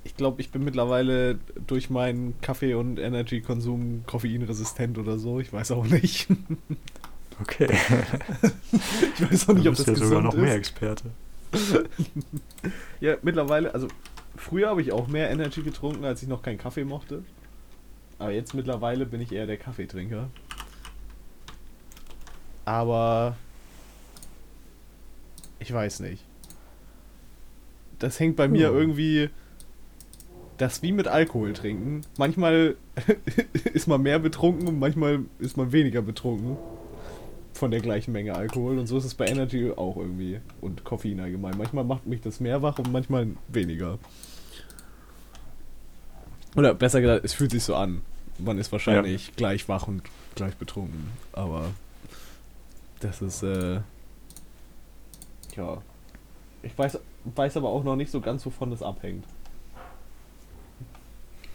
ich 0.06 0.16
glaube, 0.16 0.40
ich 0.40 0.50
bin 0.50 0.64
mittlerweile 0.64 1.36
durch 1.66 1.90
meinen 1.90 2.40
Kaffee- 2.40 2.74
und 2.74 3.00
Energy-Konsum 3.00 4.04
koffeinresistent 4.06 4.98
oder 4.98 5.18
so. 5.18 5.40
Ich 5.40 5.52
weiß 5.52 5.72
auch 5.72 5.86
nicht. 5.86 6.28
Okay. 7.38 7.68
ich 8.72 9.30
weiß 9.30 9.50
auch 9.50 9.52
nicht, 9.52 9.68
ob 9.68 9.76
das 9.76 9.84
ja 9.84 9.92
gesund 9.92 10.08
sogar 10.08 10.22
noch 10.22 10.32
ist. 10.32 10.40
mehr 10.40 10.54
Experte. 10.54 11.10
ja, 13.00 13.18
mittlerweile, 13.20 13.74
also 13.74 13.88
früher 14.36 14.70
habe 14.70 14.80
ich 14.80 14.90
auch 14.90 15.06
mehr 15.06 15.28
Energy 15.28 15.60
getrunken, 15.60 16.06
als 16.06 16.22
ich 16.22 16.28
noch 16.28 16.40
keinen 16.40 16.56
Kaffee 16.56 16.86
mochte. 16.86 17.24
Aber 18.18 18.30
jetzt 18.30 18.54
mittlerweile 18.54 19.04
bin 19.04 19.20
ich 19.20 19.32
eher 19.32 19.46
der 19.46 19.58
Kaffeetrinker. 19.58 20.30
Aber 22.64 23.36
ich 25.58 25.70
weiß 25.70 26.00
nicht. 26.00 26.24
Das 27.98 28.18
hängt 28.18 28.36
bei 28.36 28.48
mir 28.48 28.68
hm. 28.68 28.76
irgendwie 28.76 29.28
das 30.58 30.82
wie 30.82 30.92
mit 30.92 31.08
Alkohol 31.08 31.52
trinken. 31.52 32.02
Manchmal 32.18 32.76
ist 33.72 33.86
man 33.86 34.02
mehr 34.02 34.18
betrunken 34.18 34.68
und 34.68 34.78
manchmal 34.78 35.20
ist 35.38 35.56
man 35.56 35.72
weniger 35.72 36.02
betrunken 36.02 36.56
von 37.52 37.70
der 37.70 37.80
gleichen 37.80 38.12
Menge 38.12 38.34
Alkohol. 38.34 38.78
Und 38.78 38.86
so 38.86 38.98
ist 38.98 39.04
es 39.04 39.14
bei 39.14 39.26
Energy 39.26 39.72
auch 39.74 39.96
irgendwie. 39.96 40.40
Und 40.60 40.84
Koffein 40.84 41.20
allgemein. 41.20 41.56
Manchmal 41.56 41.84
macht 41.84 42.06
mich 42.06 42.20
das 42.20 42.40
mehr 42.40 42.62
wach 42.62 42.78
und 42.78 42.92
manchmal 42.92 43.28
weniger. 43.48 43.98
Oder 46.54 46.74
besser 46.74 47.00
gesagt, 47.00 47.24
es 47.24 47.34
fühlt 47.34 47.50
sich 47.50 47.64
so 47.64 47.74
an. 47.74 48.02
Man 48.38 48.58
ist 48.58 48.72
wahrscheinlich 48.72 49.28
ja. 49.28 49.32
gleich 49.36 49.68
wach 49.68 49.88
und 49.88 50.02
gleich 50.34 50.56
betrunken. 50.56 51.10
Aber 51.32 51.70
das 53.00 53.22
ist, 53.22 53.42
äh, 53.42 53.80
ja. 55.56 55.82
Ich 56.62 56.76
weiß, 56.76 56.98
weiß 57.34 57.56
aber 57.56 57.68
auch 57.68 57.84
noch 57.84 57.96
nicht 57.96 58.10
so 58.10 58.20
ganz, 58.20 58.44
wovon 58.46 58.70
das 58.70 58.82
abhängt. 58.82 59.24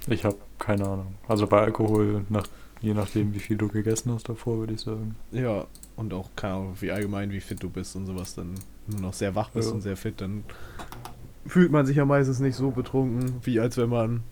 Ich 0.08 0.26
habe 0.26 0.38
keine 0.58 0.86
Ahnung. 0.88 1.16
Also 1.28 1.48
bei 1.48 1.62
Alkohol, 1.62 2.26
nach, 2.30 2.48
je 2.82 2.94
nachdem, 2.94 3.34
wie 3.34 3.40
viel 3.40 3.58
du 3.58 3.68
gegessen 3.68 4.12
hast 4.12 4.30
davor, 4.30 4.58
würde 4.60 4.74
ich 4.74 4.82
sagen. 4.82 5.16
Ja, 5.32 5.66
und 5.96 6.14
auch 6.14 6.30
keine 6.36 6.56
Ahnung, 6.56 6.76
wie 6.80 6.92
allgemein, 6.92 7.32
wie 7.32 7.42
fit 7.42 7.62
du 7.62 7.70
bist 7.70 7.96
und 7.96 8.06
sowas, 8.06 8.36
dann 8.36 8.56
nur 8.88 9.02
noch 9.02 9.14
sehr 9.14 9.36
wach 9.36 9.50
bist 9.50 9.70
ja. 9.70 9.76
und 9.76 9.82
sehr 9.82 9.98
fit, 9.98 10.20
dann 10.22 10.44
fühlt 11.46 11.72
man 11.72 11.86
sich 11.86 11.98
ja 11.98 12.06
meistens 12.06 12.40
nicht 12.40 12.56
so 12.56 12.72
betrunken, 12.72 13.36
wie 13.44 13.60
als 13.60 13.78
wenn 13.78 13.90
man 13.90 14.24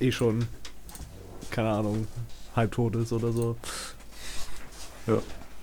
eh 0.00 0.12
schon, 0.12 0.46
keine 1.50 1.70
Ahnung, 1.70 2.06
halbtot 2.56 2.96
ist 2.96 3.12
oder 3.12 3.32
so. 3.32 3.56
Ja. 5.06 5.18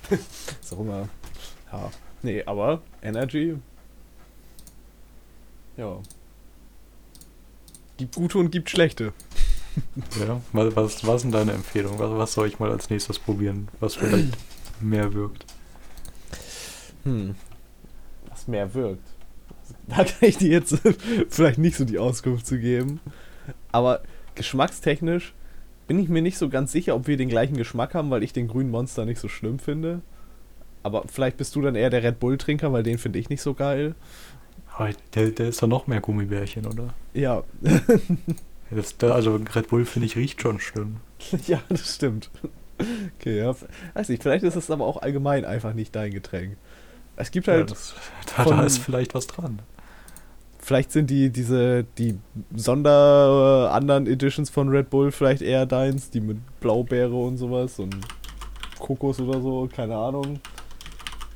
ist 0.61 0.73
auch 0.73 0.79
immer. 0.79 1.09
Ja. 1.71 1.91
Nee, 2.21 2.43
aber 2.45 2.81
Energy. 3.01 3.57
Ja. 5.75 5.99
Gibt 7.97 8.15
gute 8.15 8.37
und 8.37 8.51
gibt 8.51 8.69
schlechte. 8.69 9.13
Ja, 10.19 10.41
was, 10.53 10.75
was, 10.75 11.05
was 11.05 11.21
sind 11.21 11.33
deine 11.33 11.51
Empfehlungen? 11.51 11.99
Was, 11.99 12.11
was 12.11 12.33
soll 12.33 12.47
ich 12.47 12.59
mal 12.59 12.71
als 12.71 12.89
nächstes 12.89 13.19
probieren, 13.19 13.67
was 13.79 13.95
vielleicht 13.95 14.37
mehr 14.81 15.13
wirkt? 15.13 15.45
Hm. 17.03 17.35
Was 18.29 18.47
mehr 18.47 18.73
wirkt? 18.73 19.07
Da 19.87 20.03
kann 20.03 20.29
ich 20.29 20.37
dir 20.37 20.49
jetzt 20.49 20.79
vielleicht 21.29 21.59
nicht 21.59 21.77
so 21.77 21.85
die 21.85 21.99
Auskunft 21.99 22.45
zu 22.45 22.57
geben. 22.57 22.99
Aber 23.71 24.01
geschmackstechnisch 24.35 25.33
bin 25.87 25.99
ich 25.99 26.09
mir 26.09 26.21
nicht 26.21 26.37
so 26.37 26.49
ganz 26.49 26.71
sicher, 26.71 26.95
ob 26.95 27.07
wir 27.07 27.17
den 27.17 27.29
gleichen 27.29 27.55
Geschmack 27.55 27.93
haben, 27.93 28.09
weil 28.09 28.23
ich 28.23 28.33
den 28.33 28.47
grünen 28.47 28.71
Monster 28.71 29.05
nicht 29.05 29.19
so 29.19 29.29
schlimm 29.29 29.59
finde. 29.59 30.01
Aber 30.83 31.03
vielleicht 31.07 31.37
bist 31.37 31.55
du 31.55 31.61
dann 31.61 31.75
eher 31.75 31.89
der 31.89 32.03
Red 32.03 32.19
Bull-Trinker, 32.19 32.71
weil 32.71 32.83
den 32.83 32.97
finde 32.97 33.19
ich 33.19 33.29
nicht 33.29 33.41
so 33.41 33.53
geil. 33.53 33.95
Aber 34.77 34.91
der, 35.15 35.31
der 35.31 35.49
ist 35.49 35.61
doch 35.63 35.67
noch 35.67 35.87
mehr 35.87 36.01
Gummibärchen, 36.01 36.67
oder? 36.67 36.93
Ja. 37.13 37.43
das, 38.69 38.95
also 39.01 39.39
Red 39.55 39.69
Bull, 39.69 39.85
finde 39.85 40.05
ich, 40.05 40.15
riecht 40.15 40.39
schon 40.39 40.59
schlimm. 40.59 40.97
ja, 41.47 41.59
das 41.67 41.95
stimmt. 41.95 42.29
Okay, 43.19 43.39
ja. 43.39 43.55
Weiß 43.95 44.09
nicht, 44.09 44.21
vielleicht 44.21 44.43
ist 44.43 44.55
es 44.55 44.69
aber 44.69 44.85
auch 44.85 45.01
allgemein 45.01 45.45
einfach 45.45 45.73
nicht 45.73 45.95
dein 45.95 46.11
Getränk. 46.11 46.57
Es 47.15 47.31
gibt 47.31 47.47
halt. 47.47 47.71
Ja, 47.71 47.75
das, 47.75 47.95
da, 48.35 48.43
von, 48.43 48.57
da 48.57 48.63
ist 48.65 48.77
vielleicht 48.77 49.15
was 49.15 49.25
dran. 49.25 49.59
Vielleicht 50.59 50.91
sind 50.91 51.09
die, 51.09 51.31
diese, 51.31 51.85
die 51.97 52.19
Sonder 52.55 53.71
anderen 53.73 54.05
Editions 54.05 54.51
von 54.51 54.69
Red 54.69 54.91
Bull 54.91 55.11
vielleicht 55.11 55.41
eher 55.41 55.65
deins, 55.65 56.11
die 56.11 56.19
mit 56.19 56.37
Blaubeere 56.59 57.15
und 57.15 57.37
sowas 57.37 57.79
und 57.79 57.95
Kokos 58.77 59.19
oder 59.19 59.41
so, 59.41 59.67
keine 59.73 59.95
Ahnung. 59.95 60.39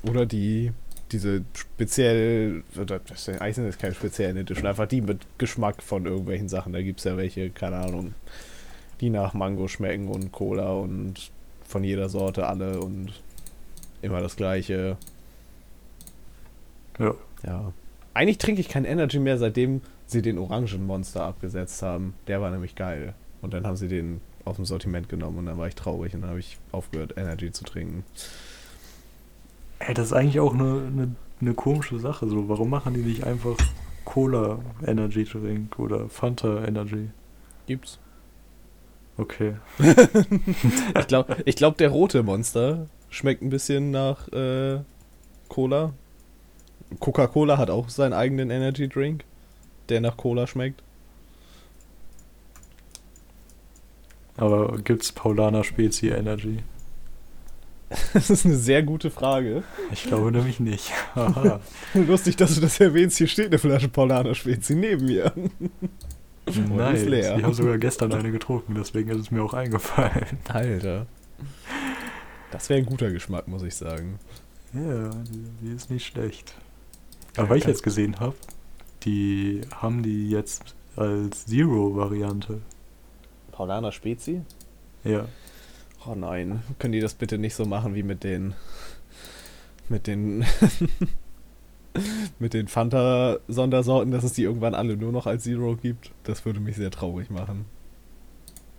Oder 0.07 0.27
die, 0.27 0.73
diese 1.11 1.43
speziell, 1.53 2.63
das 2.85 3.29
Eisen 3.29 3.67
ist 3.67 3.79
keine 3.79 3.93
spezielle 3.93 4.39
Edition, 4.39 4.67
einfach 4.67 4.87
die 4.87 5.01
mit 5.01 5.19
Geschmack 5.37 5.83
von 5.83 6.05
irgendwelchen 6.05 6.49
Sachen. 6.49 6.73
Da 6.73 6.81
gibt 6.81 6.99
es 6.99 7.05
ja 7.05 7.17
welche, 7.17 7.49
keine 7.49 7.77
Ahnung, 7.77 8.13
die 8.99 9.09
nach 9.09 9.33
Mango 9.33 9.67
schmecken 9.67 10.07
und 10.07 10.31
Cola 10.31 10.71
und 10.73 11.31
von 11.67 11.83
jeder 11.83 12.09
Sorte 12.09 12.47
alle 12.47 12.79
und 12.79 13.11
immer 14.01 14.21
das 14.21 14.35
gleiche. 14.35 14.97
Ja. 16.99 17.15
Ja. 17.45 17.73
Eigentlich 18.13 18.37
trinke 18.37 18.61
ich 18.61 18.69
kein 18.69 18.85
Energy 18.85 19.19
mehr, 19.19 19.37
seitdem 19.37 19.81
sie 20.05 20.21
den 20.21 20.37
Orangenmonster 20.37 21.23
abgesetzt 21.23 21.81
haben. 21.81 22.13
Der 22.27 22.41
war 22.41 22.51
nämlich 22.51 22.75
geil. 22.75 23.13
Und 23.41 23.53
dann 23.53 23.65
haben 23.65 23.77
sie 23.77 23.87
den 23.87 24.21
aus 24.45 24.57
dem 24.57 24.65
Sortiment 24.65 25.07
genommen 25.09 25.39
und 25.39 25.45
dann 25.45 25.57
war 25.57 25.67
ich 25.67 25.75
traurig 25.75 26.13
und 26.13 26.21
dann 26.21 26.31
habe 26.31 26.39
ich 26.39 26.57
aufgehört, 26.71 27.13
Energy 27.17 27.51
zu 27.51 27.63
trinken. 27.63 28.03
Ey, 29.87 29.93
das 29.93 30.07
ist 30.07 30.13
eigentlich 30.13 30.39
auch 30.39 30.53
eine, 30.53 30.83
eine, 30.87 31.15
eine 31.39 31.53
komische 31.53 31.99
Sache. 31.99 32.27
So, 32.27 32.47
warum 32.49 32.69
machen 32.69 32.93
die 32.93 33.01
nicht 33.01 33.23
einfach 33.23 33.57
Cola 34.05 34.59
Energy 34.85 35.23
Drink 35.23 35.79
oder 35.79 36.07
Fanta 36.09 36.63
Energy? 36.65 37.09
Gibt's. 37.65 37.99
Okay. 39.17 39.55
ich 40.99 41.07
glaube, 41.07 41.37
ich 41.45 41.55
glaub, 41.55 41.77
der 41.77 41.89
rote 41.89 42.23
Monster 42.23 42.87
schmeckt 43.09 43.41
ein 43.41 43.49
bisschen 43.49 43.91
nach 43.91 44.27
äh, 44.29 44.79
Cola. 45.49 45.93
Coca-Cola 46.99 47.57
hat 47.57 47.69
auch 47.69 47.89
seinen 47.89 48.13
eigenen 48.13 48.49
Energy 48.51 48.87
Drink, 48.87 49.23
der 49.89 50.01
nach 50.01 50.17
Cola 50.17 50.47
schmeckt. 50.47 50.83
Aber 54.37 54.77
gibt's 54.79 55.11
Paulaner 55.11 55.63
Spezi 55.63 56.09
Energy? 56.09 56.59
Das 58.13 58.29
ist 58.29 58.45
eine 58.45 58.55
sehr 58.55 58.83
gute 58.83 59.11
Frage. 59.11 59.63
Ich 59.91 60.03
glaube 60.03 60.31
nämlich 60.31 60.59
nicht. 60.59 60.91
Lustig, 61.93 62.37
dass 62.37 62.55
du 62.55 62.61
das 62.61 62.79
erwähnst. 62.79 63.17
Hier 63.17 63.27
steht 63.27 63.47
eine 63.47 63.59
Flasche 63.59 63.89
Paulaner 63.89 64.35
Spezi 64.35 64.75
neben 64.75 65.05
mir. 65.05 65.31
Nein, 66.45 66.95
ist 66.95 67.05
leer. 67.05 67.37
die 67.37 67.43
haben 67.43 67.53
sogar 67.53 67.77
gestern 67.77 68.13
eine 68.13 68.31
getrunken, 68.31 68.75
deswegen 68.75 69.09
ist 69.09 69.19
es 69.19 69.31
mir 69.31 69.43
auch 69.43 69.53
eingefallen. 69.53 70.37
Alter. 70.47 71.05
Das 72.51 72.69
wäre 72.69 72.79
ein 72.79 72.85
guter 72.85 73.11
Geschmack, 73.11 73.47
muss 73.47 73.63
ich 73.63 73.75
sagen. 73.75 74.19
Ja, 74.73 75.09
die, 75.09 75.45
die 75.61 75.75
ist 75.75 75.89
nicht 75.89 76.05
schlecht. 76.05 76.53
Aber 77.37 77.49
weil 77.49 77.57
ich 77.57 77.65
jetzt 77.65 77.83
gesehen 77.83 78.19
habe, 78.19 78.35
die 79.03 79.61
haben 79.75 80.03
die 80.03 80.29
jetzt 80.29 80.75
als 80.95 81.45
Zero-Variante. 81.45 82.61
Paulaner 83.51 83.91
Spezi? 83.91 84.41
Ja. 85.03 85.25
Oh 86.05 86.15
nein, 86.15 86.63
können 86.79 86.93
die 86.93 86.99
das 86.99 87.13
bitte 87.13 87.37
nicht 87.37 87.53
so 87.53 87.65
machen 87.65 87.93
wie 87.93 88.03
mit 88.03 88.23
den 88.23 88.55
mit 89.87 90.07
den 90.07 90.45
mit 92.39 92.53
den 92.53 92.67
Fanta-Sondersorten, 92.67 94.11
dass 94.11 94.23
es 94.23 94.33
die 94.33 94.43
irgendwann 94.43 94.73
alle 94.73 94.97
nur 94.97 95.11
noch 95.11 95.27
als 95.27 95.43
Zero 95.43 95.75
gibt. 95.75 96.11
Das 96.23 96.45
würde 96.45 96.59
mich 96.59 96.77
sehr 96.77 96.91
traurig 96.91 97.29
machen. 97.29 97.65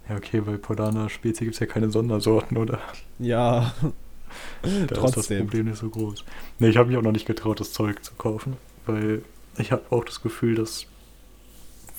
Ja, 0.08 0.16
okay, 0.16 0.40
bei 0.40 0.56
Polana 0.56 1.08
Spezi 1.08 1.44
gibt 1.44 1.54
es 1.54 1.60
ja 1.60 1.66
keine 1.66 1.90
Sondersorten, 1.90 2.56
oder? 2.56 2.80
Ja. 3.18 3.74
da 4.62 4.94
Trotzdem. 4.94 5.04
ist 5.20 5.30
das 5.30 5.38
Problem 5.38 5.66
nicht 5.66 5.78
so 5.78 5.90
groß. 5.90 6.24
Ne, 6.58 6.68
ich 6.68 6.76
habe 6.76 6.88
mich 6.88 6.96
auch 6.96 7.02
noch 7.02 7.12
nicht 7.12 7.26
getraut, 7.26 7.60
das 7.60 7.72
Zeug 7.72 8.02
zu 8.02 8.14
kaufen, 8.14 8.56
weil 8.86 9.22
ich 9.58 9.70
habe 9.70 9.82
auch 9.90 10.04
das 10.04 10.22
Gefühl, 10.22 10.54
dass 10.54 10.86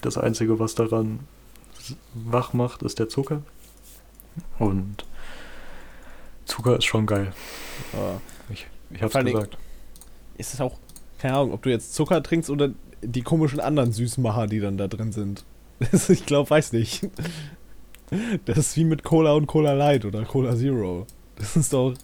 das 0.02 0.18
Einzige, 0.18 0.60
was 0.60 0.76
daran 0.76 1.22
wach 2.14 2.54
macht, 2.54 2.82
ist 2.82 3.00
der 3.00 3.08
Zucker. 3.08 3.42
Und 4.60 5.06
Zucker 6.46 6.78
ist 6.78 6.86
schon 6.86 7.06
geil. 7.06 7.34
Ja. 7.94 8.22
Ich, 8.50 8.68
ich 8.92 9.02
hab's 9.02 9.14
gesagt. 9.14 9.58
Ist 10.38 10.54
es 10.54 10.62
auch, 10.62 10.78
keine 11.20 11.36
Ahnung, 11.36 11.54
ob 11.54 11.62
du 11.62 11.70
jetzt 11.70 11.94
Zucker 11.94 12.22
trinkst 12.22 12.50
oder 12.50 12.70
die 13.02 13.22
komischen 13.22 13.60
anderen 13.60 13.92
Süßmacher, 13.92 14.48
die 14.48 14.60
dann 14.60 14.78
da 14.78 14.88
drin 14.88 15.12
sind. 15.12 15.44
ich 16.10 16.26
glaube, 16.26 16.50
weiß 16.50 16.74
nicht. 16.74 17.10
Das 18.46 18.58
ist 18.58 18.78
wie 18.78 18.86
mit 18.86 19.04
Cola 19.04 19.34
und 19.34 19.48
Cola 19.48 19.74
Light 19.74 20.06
oder 20.06 20.24
Cola 20.24 20.56
Zero. 20.56 21.08
Das 21.36 21.56
ist 21.56 21.74
doch, 21.74 21.96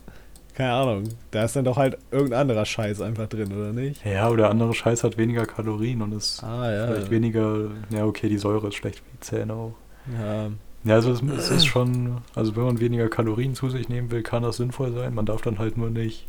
keine 0.55 0.73
Ahnung, 0.73 1.03
da 1.31 1.45
ist 1.45 1.55
dann 1.55 1.65
doch 1.65 1.77
halt 1.77 1.97
irgendein 2.11 2.41
anderer 2.41 2.65
Scheiß 2.65 2.99
einfach 3.01 3.27
drin, 3.27 3.53
oder 3.53 3.71
nicht? 3.71 4.03
Ja, 4.05 4.29
oder 4.29 4.49
andere 4.49 4.73
Scheiß 4.73 5.03
hat 5.03 5.17
weniger 5.17 5.45
Kalorien 5.45 6.01
und 6.01 6.13
ist 6.13 6.43
ah, 6.43 6.71
ja. 6.71 6.87
vielleicht 6.87 7.11
weniger, 7.11 7.69
ja 7.91 8.05
okay, 8.05 8.27
die 8.27 8.37
Säure 8.37 8.67
ist 8.67 8.75
schlecht 8.75 8.99
für 8.99 9.11
die 9.13 9.19
Zähne 9.19 9.53
auch. 9.53 9.75
Ja, 10.19 10.49
ja, 10.83 10.95
also 10.95 11.11
es, 11.11 11.21
es, 11.21 11.49
ist 11.49 11.65
schon, 11.65 12.21
also 12.35 12.55
wenn 12.55 12.63
man 12.63 12.79
weniger 12.79 13.09
Kalorien 13.09 13.55
zu 13.55 13.69
sich 13.69 13.89
nehmen 13.89 14.11
will, 14.11 14.23
kann 14.23 14.43
das 14.43 14.57
sinnvoll 14.57 14.93
sein. 14.93 15.13
Man 15.13 15.25
darf 15.25 15.41
dann 15.41 15.59
halt 15.59 15.77
nur 15.77 15.89
nicht 15.89 16.27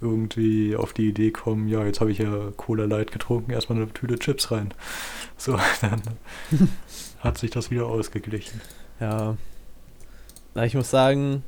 irgendwie 0.00 0.76
auf 0.76 0.92
die 0.92 1.08
Idee 1.08 1.30
kommen, 1.30 1.68
ja, 1.68 1.84
jetzt 1.84 2.00
habe 2.00 2.10
ich 2.10 2.18
ja 2.18 2.50
Cola 2.56 2.84
Light 2.84 3.12
getrunken, 3.12 3.52
erstmal 3.52 3.78
eine 3.78 3.92
Tüte 3.92 4.18
Chips 4.18 4.50
rein. 4.50 4.72
So, 5.36 5.58
dann 5.80 6.00
hat 7.18 7.38
sich 7.38 7.50
das 7.50 7.72
wieder 7.72 7.86
ausgeglichen. 7.86 8.60
Ja. 9.00 9.36
Na, 10.54 10.64
ich 10.64 10.74
muss 10.74 10.88
sagen, 10.88 11.42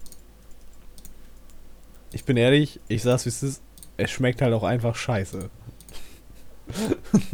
ich 2.11 2.25
bin 2.25 2.37
ehrlich, 2.37 2.81
ich 2.89 3.05
sag's 3.05 3.25
wie 3.25 3.29
es 3.29 3.45
ist, 3.45 3.63
es 3.97 4.11
schmeckt 4.11 4.43
halt 4.43 4.53
auch 4.53 4.65
einfach 4.65 4.97
scheiße. 4.97 5.51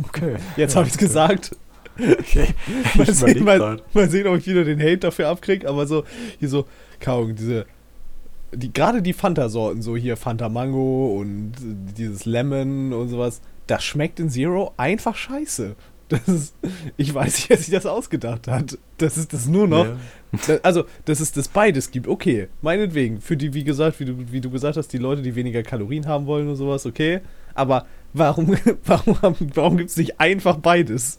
Okay. 0.04 0.36
Jetzt 0.58 0.74
ja, 0.74 0.80
habe 0.80 0.88
ich's 0.88 0.96
okay. 0.96 1.06
gesagt. 1.06 1.56
Okay. 1.98 2.48
mal, 2.94 3.12
sehen, 3.12 3.44
mal, 3.44 3.82
mal, 3.92 4.10
sehen, 4.10 4.26
ob 4.26 4.38
ich 4.38 4.46
wieder 4.46 4.64
den 4.64 4.80
Hate 4.80 4.98
dafür 4.98 5.28
abkriege, 5.28 5.68
aber 5.68 5.86
so, 5.86 6.04
hier 6.38 6.48
so, 6.48 6.66
kaum, 7.00 7.34
diese, 7.34 7.66
die, 8.52 8.72
gerade 8.72 9.02
die 9.02 9.12
Fanta-Sorten, 9.12 9.82
so 9.82 9.96
hier 9.96 10.16
Fanta 10.16 10.48
Mango 10.48 11.16
und 11.18 11.52
dieses 11.96 12.24
Lemon 12.24 12.92
und 12.92 13.08
sowas, 13.08 13.40
das 13.66 13.84
schmeckt 13.84 14.20
in 14.20 14.30
Zero 14.30 14.72
einfach 14.76 15.16
scheiße. 15.16 15.76
Das 16.08 16.28
ist, 16.28 16.54
ich 16.98 17.14
weiß 17.14 17.34
nicht, 17.34 17.48
wer 17.48 17.56
sich 17.56 17.70
das 17.70 17.86
ausgedacht 17.86 18.46
hat. 18.46 18.78
Das 18.98 19.16
ist 19.16 19.32
das 19.32 19.46
nur 19.46 19.66
noch. 19.66 19.86
Ja. 19.86 19.96
Das, 20.46 20.62
also, 20.62 20.84
dass 21.06 21.20
es 21.20 21.32
das 21.32 21.48
beides 21.48 21.90
gibt, 21.90 22.06
okay. 22.06 22.48
Meinetwegen. 22.60 23.22
Für 23.22 23.36
die, 23.36 23.54
wie 23.54 23.64
gesagt, 23.64 23.98
wie 23.98 24.04
du, 24.04 24.30
wie 24.30 24.42
du 24.42 24.50
gesagt 24.50 24.76
hast, 24.76 24.88
die 24.88 24.98
Leute, 24.98 25.22
die 25.22 25.34
weniger 25.34 25.62
Kalorien 25.62 26.06
haben 26.06 26.26
wollen 26.26 26.48
und 26.48 26.56
sowas, 26.56 26.84
okay. 26.84 27.20
Aber 27.54 27.86
warum, 28.12 28.54
warum, 28.84 29.16
warum 29.54 29.76
gibt 29.78 29.88
es 29.88 29.96
nicht 29.96 30.20
einfach 30.20 30.56
beides? 30.56 31.18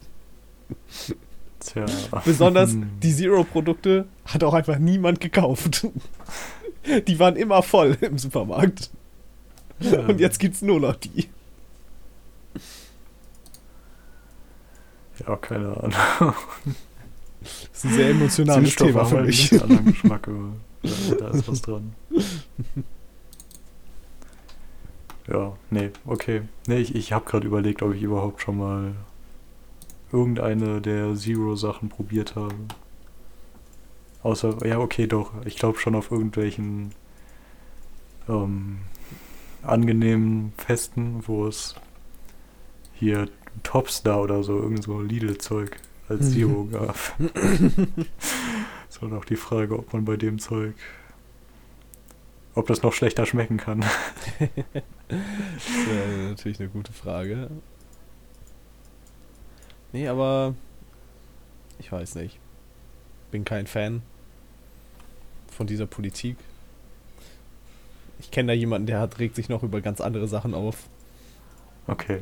Tja. 1.59 1.85
Besonders 2.25 2.75
die 3.01 3.13
Zero-Produkte 3.13 4.05
hat 4.25 4.43
auch 4.43 4.53
einfach 4.53 4.77
niemand 4.79 5.19
gekauft. 5.19 5.87
Die 7.07 7.17
waren 7.17 7.37
immer 7.37 7.63
voll 7.63 7.97
im 8.01 8.17
Supermarkt. 8.17 8.91
Ja. 9.79 10.01
Und 10.01 10.19
jetzt 10.19 10.37
gibt's 10.37 10.61
nur 10.61 10.81
noch 10.81 10.97
die. 10.97 11.29
Ja, 15.25 15.37
keine 15.37 15.77
Ahnung. 15.77 15.93
Das 17.39 17.55
ist 17.73 17.85
ein 17.85 17.93
sehr 17.93 18.09
emotionales 18.09 18.75
Thema 18.75 19.05
für 19.05 19.21
mich. 19.21 19.51
einen 19.53 19.61
anderen 19.61 19.85
Geschmack, 19.85 20.27
aber 20.27 20.53
da, 20.81 21.15
da 21.15 21.29
ist 21.29 21.47
was 21.47 21.61
dran. 21.61 21.93
Ja, 25.31 25.53
nee, 25.69 25.89
okay. 26.05 26.41
Nee, 26.67 26.79
ich, 26.79 26.95
ich 26.95 27.13
habe 27.13 27.23
gerade 27.23 27.47
überlegt, 27.47 27.81
ob 27.81 27.93
ich 27.93 28.01
überhaupt 28.01 28.41
schon 28.41 28.57
mal 28.57 28.93
irgendeine 30.13 30.79
der 30.79 31.15
Zero-Sachen 31.15 31.89
probiert 31.89 32.35
habe. 32.35 32.55
Außer, 34.21 34.65
ja, 34.65 34.79
okay, 34.79 35.07
doch. 35.07 35.33
Ich 35.45 35.57
glaube 35.57 35.79
schon 35.79 35.95
auf 35.95 36.11
irgendwelchen 36.11 36.91
ähm, 38.29 38.77
angenehmen 39.63 40.53
Festen, 40.57 41.23
wo 41.27 41.47
es 41.47 41.75
hier 42.93 43.27
Topstar 43.63 44.21
oder 44.21 44.43
so, 44.43 44.57
irgend 44.59 44.83
so 44.83 45.01
Lidl-Zeug 45.01 45.75
als 46.07 46.31
Zero 46.31 46.65
gab. 46.71 46.95
so 48.89 49.07
noch 49.07 49.25
die 49.25 49.35
Frage, 49.35 49.77
ob 49.77 49.91
man 49.93 50.05
bei 50.05 50.15
dem 50.15 50.39
Zeug, 50.39 50.75
ob 52.55 52.67
das 52.67 52.83
noch 52.83 52.93
schlechter 52.93 53.25
schmecken 53.25 53.57
kann. 53.57 53.83
Das 55.09 55.67
ist 55.67 55.87
äh, 55.87 56.29
natürlich 56.29 56.59
eine 56.59 56.69
gute 56.69 56.91
Frage. 56.91 57.49
Nee, 59.93 60.07
aber 60.07 60.55
ich 61.79 61.91
weiß 61.91 62.15
nicht. 62.15 62.39
Bin 63.31 63.45
kein 63.45 63.67
Fan 63.67 64.01
von 65.49 65.67
dieser 65.67 65.85
Politik. 65.85 66.35
Ich 68.19 68.31
kenne 68.31 68.47
da 68.47 68.53
jemanden, 68.53 68.87
der 68.87 68.99
hat, 68.99 69.19
regt 69.19 69.35
sich 69.35 69.49
noch 69.49 69.63
über 69.63 69.81
ganz 69.81 70.01
andere 70.01 70.27
Sachen 70.27 70.53
auf. 70.53 70.89
Okay. 71.87 72.21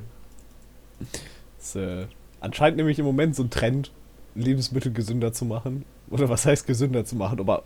Das 1.58 1.68
ist 1.68 1.76
äh, 1.76 2.08
anscheinend 2.40 2.78
nämlich 2.78 3.00
im 3.00 3.06
Moment 3.06 3.36
so 3.36 3.44
ein 3.44 3.50
Trend, 3.50 3.92
Lebensmittel 4.36 4.92
gesünder 4.92 5.34
zu 5.34 5.46
machen. 5.46 5.86
Oder 6.10 6.30
was 6.30 6.46
heißt 6.46 6.68
gesünder 6.68 7.06
zu 7.06 7.16
machen? 7.16 7.40
Aber 7.40 7.64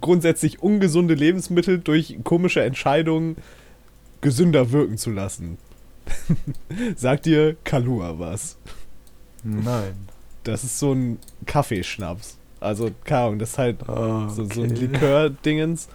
grundsätzlich 0.00 0.62
ungesunde 0.62 1.14
Lebensmittel 1.14 1.78
durch 1.78 2.18
komische 2.24 2.62
Entscheidungen 2.62 3.36
gesünder 4.20 4.72
wirken 4.72 4.98
zu 4.98 5.10
lassen. 5.10 5.58
Sagt 6.96 7.26
dir 7.26 7.56
Kalua 7.62 8.18
was? 8.18 8.56
Nein. 9.44 9.94
Das 10.42 10.64
ist 10.64 10.78
so 10.78 10.92
ein 10.92 11.18
Kaffeeschnaps. 11.46 12.38
Also, 12.60 12.90
keine 13.04 13.24
Ahnung, 13.24 13.38
das 13.38 13.50
ist 13.50 13.58
halt 13.58 13.88
Ah, 13.88 14.28
so, 14.28 14.44
so 14.44 14.62
ein 14.62 14.72
okay. 14.72 14.86
Likör-Dingens. 14.86 15.88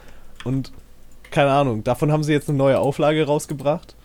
Und 0.43 0.71
keine 1.31 1.51
Ahnung, 1.51 1.83
davon 1.83 2.11
haben 2.11 2.23
sie 2.23 2.31
jetzt 2.33 2.49
eine 2.49 2.57
neue 2.57 2.79
Auflage 2.79 3.25
rausgebracht. 3.25 3.95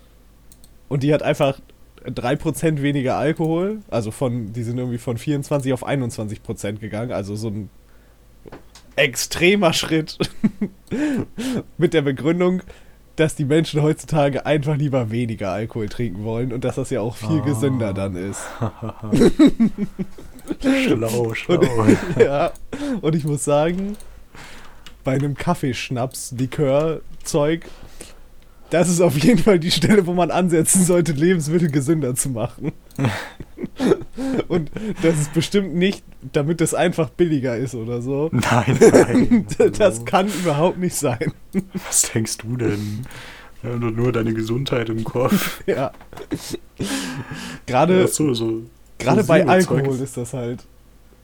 Und 0.89 1.03
die 1.03 1.13
hat 1.13 1.23
einfach 1.23 1.59
3% 2.07 2.83
weniger 2.83 3.17
Alkohol. 3.17 3.81
Also 3.91 4.11
von, 4.11 4.53
die 4.53 4.63
sind 4.63 4.79
irgendwie 4.79 4.99
von 4.99 5.17
24 5.17 5.73
auf 5.73 5.87
21% 5.87 6.79
gegangen. 6.79 7.13
Also 7.13 7.37
so 7.37 7.49
ein 7.49 7.71
extremer 8.97 9.73
Schritt. 9.73 10.19
Mit 11.79 11.95
der 11.95 12.03
Begründung, 12.03 12.63
dass 13.17 13.35
die 13.37 13.45
Menschen 13.45 13.81
heutzutage 13.83 14.45
einfach 14.45 14.77
lieber 14.77 15.11
weniger 15.11 15.51
Alkohol 15.53 15.89
trinken 15.89 16.25
wollen 16.25 16.53
und 16.53 16.65
dass 16.65 16.75
das 16.77 16.91
ja 16.91 17.01
auch 17.01 17.17
viel 17.17 17.41
Ah. 17.41 17.45
gesünder 17.45 17.93
dann 17.95 18.17
ist. 18.17 18.41
schlau, 20.61 21.35
schlau. 21.35 21.57
Und, 21.59 21.99
ja, 22.19 22.51
und 23.01 23.15
ich 23.15 23.25
muss 23.25 23.45
sagen, 23.45 23.97
bei 25.05 25.13
einem 25.13 25.35
Kaffeeschnaps, 25.35 26.35
Likör-Zeug, 26.39 27.67
das 28.71 28.89
ist 28.89 29.01
auf 29.01 29.17
jeden 29.19 29.39
Fall 29.39 29.59
die 29.59 29.71
Stelle, 29.71 30.07
wo 30.07 30.15
man 30.15 30.31
ansetzen 30.31 30.85
sollte, 30.85 31.13
Lebensmittel 31.13 31.71
gesünder 31.71 32.15
zu 32.15 32.31
machen. 32.31 32.73
und 34.49 34.71
das 35.03 35.21
ist 35.21 35.35
bestimmt 35.35 35.75
nicht, 35.75 36.05
damit 36.33 36.61
es 36.61 36.75
einfach 36.75 37.11
billiger 37.11 37.57
ist 37.57 37.75
oder 37.75 38.01
so. 38.03 38.31
Nein, 38.33 38.79
nein. 38.81 39.47
Das 39.79 40.05
kann 40.05 40.29
überhaupt 40.29 40.79
nicht 40.79 40.95
sein. 40.97 41.33
Was 41.87 42.11
denkst 42.13 42.39
du 42.39 42.57
denn? 42.57 43.07
Doch 43.63 43.91
nur 43.91 44.13
deine 44.13 44.35
Gesundheit 44.35 44.89
im 44.91 45.05
Kopf. 45.05 45.63
Ja. 45.67 45.93
Gerade 47.67 48.05
Ach 48.05 48.09
so, 48.13 48.35
so. 48.35 48.63
gerade 48.99 49.23
so 49.23 49.29
bei 49.29 49.47
Alkohol 49.47 49.99
ist 50.01 50.17
das 50.17 50.35
halt 50.35 50.65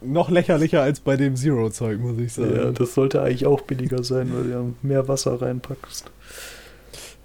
noch 0.00 0.30
lächerlicher 0.30 0.80
als 0.80 1.00
bei 1.00 1.16
dem 1.16 1.36
Zero-Zeug, 1.36 2.00
muss 2.00 2.18
ich 2.18 2.32
sagen. 2.32 2.56
Ja, 2.56 2.70
das 2.70 2.94
sollte 2.94 3.20
eigentlich 3.20 3.44
auch 3.46 3.60
billiger 3.60 4.02
sein, 4.02 4.32
weil 4.34 4.44
du 4.44 4.50
ja 4.50 4.64
mehr 4.82 5.08
Wasser 5.08 5.40
reinpackst. 5.40 6.10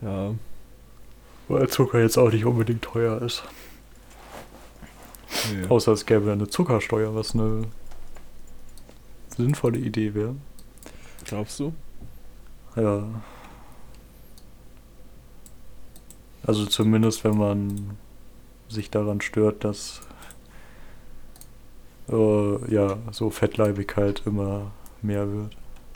ja. 0.02 0.34
Weil 1.48 1.70
Zucker 1.70 2.00
jetzt 2.00 2.18
auch 2.18 2.32
nicht 2.32 2.44
unbedingt 2.44 2.82
teuer 2.82 3.22
ist. 3.22 3.44
Nee. 5.54 5.68
Außer 5.68 5.92
es 5.92 6.06
gäbe 6.06 6.32
eine 6.32 6.48
Zuckersteuer, 6.48 7.16
was 7.16 7.34
eine 7.34 7.64
sinnvolle 9.36 9.80
Idee 9.80 10.14
wäre. 10.14 10.36
Glaubst 11.26 11.60
du? 11.60 11.74
Ja. 12.76 13.04
Also 16.46 16.66
zumindest, 16.66 17.24
wenn 17.24 17.38
man 17.38 17.98
sich 18.70 18.90
daran 18.92 19.22
stört, 19.22 19.64
dass 19.64 20.02
äh, 22.10 22.74
ja, 22.74 22.98
so 23.12 23.30
Fettleibigkeit 23.30 24.22
immer 24.26 24.72
mehr 25.02 25.32
wird 25.32 25.56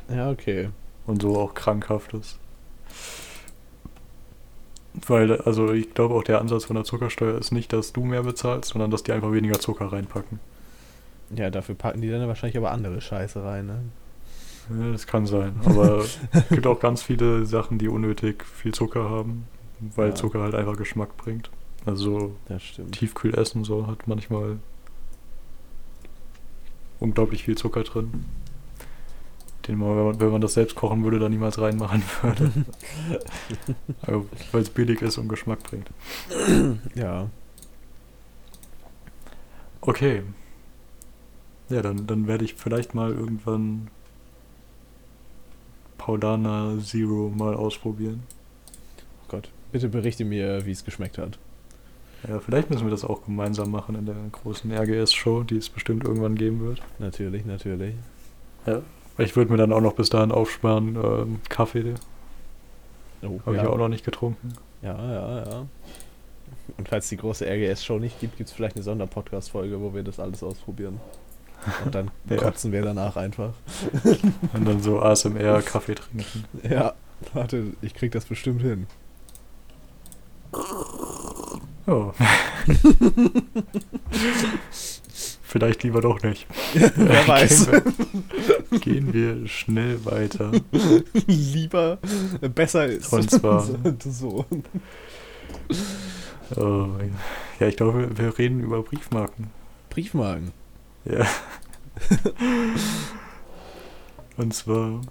Ja, 0.09 0.29
okay. 0.31 0.69
und 1.05 1.21
so 1.21 1.37
auch 1.37 1.53
krankhaft 1.53 2.13
ist. 2.13 2.39
Weil, 5.07 5.41
also 5.41 5.71
ich 5.71 5.93
glaube 5.93 6.15
auch 6.15 6.23
der 6.23 6.41
Ansatz 6.41 6.65
von 6.65 6.75
der 6.75 6.85
Zuckersteuer 6.85 7.37
ist 7.37 7.51
nicht, 7.51 7.71
dass 7.73 7.93
du 7.93 8.03
mehr 8.03 8.23
bezahlst, 8.23 8.71
sondern 8.71 8.91
dass 8.91 9.03
die 9.03 9.11
einfach 9.11 9.31
weniger 9.31 9.59
Zucker 9.59 9.91
reinpacken. 9.91 10.39
Ja, 11.35 11.49
dafür 11.49 11.75
packen 11.75 12.01
die 12.01 12.09
dann 12.09 12.27
wahrscheinlich 12.27 12.57
aber 12.57 12.71
andere 12.71 13.01
Scheiße 13.01 13.43
rein, 13.43 13.67
ne? 13.67 13.81
Ja, 14.69 14.91
das 14.91 15.07
kann 15.07 15.25
sein. 15.25 15.55
Aber 15.65 15.99
es 15.99 16.19
gibt 16.49 16.67
auch 16.67 16.79
ganz 16.79 17.01
viele 17.01 17.45
Sachen, 17.45 17.77
die 17.77 17.87
unnötig 17.87 18.43
viel 18.45 18.73
Zucker 18.73 19.09
haben, 19.09 19.47
weil 19.95 20.09
Ja. 20.09 20.15
Zucker 20.15 20.41
halt 20.41 20.55
einfach 20.55 20.77
Geschmack 20.77 21.17
bringt. 21.17 21.49
Also. 21.85 22.35
Tiefkühlessen 22.91 23.63
so 23.63 23.87
hat 23.87 24.07
manchmal 24.07 24.57
unglaublich 26.99 27.43
viel 27.43 27.57
Zucker 27.57 27.83
drin. 27.83 28.25
Den 29.67 29.77
man, 29.77 29.89
wenn 29.97 30.05
man, 30.05 30.19
wenn 30.19 30.31
man 30.31 30.41
das 30.41 30.53
selbst 30.53 30.75
kochen 30.75 31.03
würde, 31.03 31.19
da 31.19 31.29
niemals 31.29 31.59
reinmachen 31.59 32.03
würde. 32.21 32.51
Aber 34.01 34.25
weil 34.51 34.61
es 34.61 34.69
billig 34.69 35.01
ist 35.01 35.17
und 35.17 35.27
Geschmack 35.27 35.61
bringt. 35.63 35.89
Ja. 36.95 37.29
Okay. 39.81 40.23
Ja, 41.69 41.81
dann, 41.81 42.07
dann 42.07 42.27
werde 42.27 42.45
ich 42.45 42.55
vielleicht 42.55 42.95
mal 42.95 43.11
irgendwann 43.11 43.89
Paulana 45.97 46.79
Zero 46.81 47.31
mal 47.35 47.53
ausprobieren. 47.53 48.23
Oh 49.23 49.25
Gott. 49.27 49.49
Bitte 49.71 49.89
berichte 49.89 50.25
mir, 50.25 50.65
wie 50.65 50.71
es 50.71 50.83
geschmeckt 50.83 51.19
hat. 51.19 51.37
Ja, 52.27 52.39
vielleicht 52.39 52.69
müssen 52.69 52.85
wir 52.85 52.91
das 52.91 53.05
auch 53.05 53.23
gemeinsam 53.23 53.71
machen 53.71 53.95
in 53.95 54.05
der 54.05 54.15
großen 54.31 54.71
RGS-Show, 54.71 55.43
die 55.43 55.57
es 55.57 55.69
bestimmt 55.69 56.03
irgendwann 56.03 56.35
geben 56.35 56.59
wird. 56.61 56.81
Natürlich, 56.97 57.45
natürlich. 57.45 57.95
Ich 59.19 59.35
würde 59.35 59.51
mir 59.51 59.57
dann 59.57 59.73
auch 59.73 59.81
noch 59.81 59.93
bis 59.93 60.09
dahin 60.09 60.31
aufsparen, 60.31 60.95
ähm, 60.95 61.41
Kaffee 61.49 61.93
Oh, 63.21 63.39
habe 63.45 63.57
ja. 63.57 63.63
ich 63.63 63.67
auch 63.69 63.77
noch 63.77 63.89
nicht 63.89 64.05
getrunken. 64.05 64.53
ja, 64.81 64.95
ja, 64.95 65.37
ja. 65.49 65.65
Und 66.77 66.87
falls 66.87 67.05
es 67.05 67.09
die 67.09 67.17
große 67.17 67.45
RGS-Show 67.45 67.99
nicht 67.99 68.19
gibt, 68.21 68.37
gibt 68.37 68.49
es 68.49 68.55
vielleicht 68.55 68.75
eine 68.75 68.83
Sonderpodcast-Folge, 68.83 69.81
wo 69.81 69.93
wir 69.93 70.03
das 70.03 70.19
alles 70.19 70.41
ausprobieren. 70.43 70.99
Und 71.83 71.93
dann 71.95 72.11
Ja. 72.29 72.37
kotzen 72.37 72.71
wir 72.71 72.81
danach 72.81 73.17
einfach. 73.17 73.51
Und 74.53 74.65
dann 74.65 74.81
so 74.81 75.01
ASMR 75.01 75.61
Kaffee 75.63 75.95
trinken. 75.95 76.45
Ja, 76.69 76.93
warte, 77.33 77.73
ich 77.81 77.93
krieg 77.93 78.11
das 78.13 78.25
bestimmt 78.25 78.61
hin. 78.61 78.87
Oh. 81.87 82.13
Vielleicht 85.49 85.81
lieber 85.81 85.99
doch 85.99 86.21
nicht. 86.21 86.45
Wer 86.73 87.27
weiß. 87.27 87.71
Gehen 87.71 87.81
wir, 88.71 88.79
gehen 88.79 89.13
wir 89.13 89.47
schnell 89.47 90.05
weiter. 90.05 90.51
Lieber, 91.25 91.97
äh, 92.39 92.49
besser 92.49 92.85
ist. 92.85 93.11
Und 93.11 93.31
zwar- 93.31 93.67
so. 94.05 94.45
Oh, 96.55 96.87
ja, 97.59 97.67
ich 97.67 97.77
glaube, 97.77 98.09
wir 98.15 98.37
reden 98.37 98.59
über 98.59 98.83
Briefmarken. 98.83 99.47
Briefmarken. 99.89 100.51
Ja. 101.05 101.25
Und 104.37 104.53
zwar. 104.53 105.01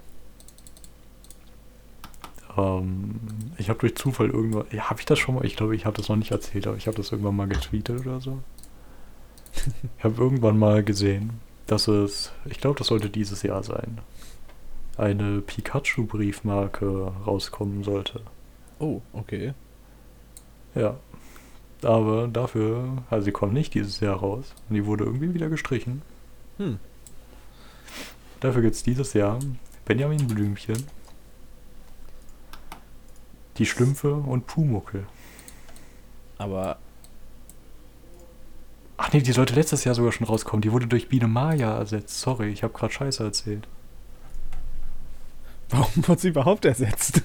Ähm, 2.56 3.18
ich 3.56 3.68
habe 3.70 3.80
durch 3.80 3.96
Zufall 3.96 4.28
irgendwann. 4.30 4.66
Ja, 4.70 4.88
habe 4.88 5.00
ich 5.00 5.06
das 5.06 5.18
schon 5.18 5.34
mal? 5.34 5.44
Ich 5.44 5.56
glaube, 5.56 5.74
ich 5.74 5.84
habe 5.84 5.96
das 5.96 6.08
noch 6.08 6.14
nicht 6.16 6.30
erzählt, 6.30 6.68
aber 6.68 6.76
ich 6.76 6.86
habe 6.86 6.96
das 6.96 7.10
irgendwann 7.10 7.34
mal 7.34 7.48
getweetet 7.48 8.06
oder 8.06 8.20
so. 8.20 8.38
Ich 9.98 10.04
habe 10.04 10.22
irgendwann 10.22 10.58
mal 10.58 10.82
gesehen, 10.82 11.40
dass 11.66 11.88
es, 11.88 12.32
ich 12.46 12.58
glaube, 12.58 12.78
das 12.78 12.88
sollte 12.88 13.10
dieses 13.10 13.42
Jahr 13.42 13.62
sein, 13.62 13.98
eine 14.96 15.40
Pikachu-Briefmarke 15.40 17.12
rauskommen 17.26 17.84
sollte. 17.84 18.22
Oh, 18.78 19.00
okay. 19.12 19.54
Ja. 20.74 20.96
Aber 21.82 22.26
dafür, 22.26 23.04
also 23.08 23.24
sie 23.24 23.32
kommt 23.32 23.52
nicht 23.52 23.74
dieses 23.74 24.00
Jahr 24.00 24.16
raus. 24.16 24.54
Und 24.68 24.74
die 24.74 24.86
wurde 24.86 25.04
irgendwie 25.04 25.34
wieder 25.34 25.48
gestrichen. 25.48 26.02
Hm. 26.56 26.78
Dafür 28.40 28.62
gibt 28.62 28.74
es 28.74 28.82
dieses 28.82 29.12
Jahr 29.14 29.38
Benjamin 29.84 30.26
Blümchen, 30.26 30.84
die 33.58 33.66
Schlümpfe 33.66 34.14
und 34.14 34.46
Pumuckel. 34.46 35.06
Aber 36.38 36.78
Ach 38.98 39.12
nee, 39.12 39.20
die 39.22 39.32
sollte 39.32 39.54
letztes 39.54 39.84
Jahr 39.84 39.94
sogar 39.94 40.12
schon 40.12 40.26
rauskommen. 40.26 40.60
Die 40.60 40.72
wurde 40.72 40.86
durch 40.86 41.08
Biene 41.08 41.28
Maya 41.28 41.78
ersetzt. 41.78 42.20
Sorry, 42.20 42.50
ich 42.50 42.62
habe 42.62 42.74
gerade 42.74 42.92
Scheiße 42.92 43.22
erzählt. 43.24 43.66
warum 45.70 46.06
wird 46.08 46.20
sie 46.20 46.28
überhaupt 46.28 46.64
ersetzt? 46.64 47.22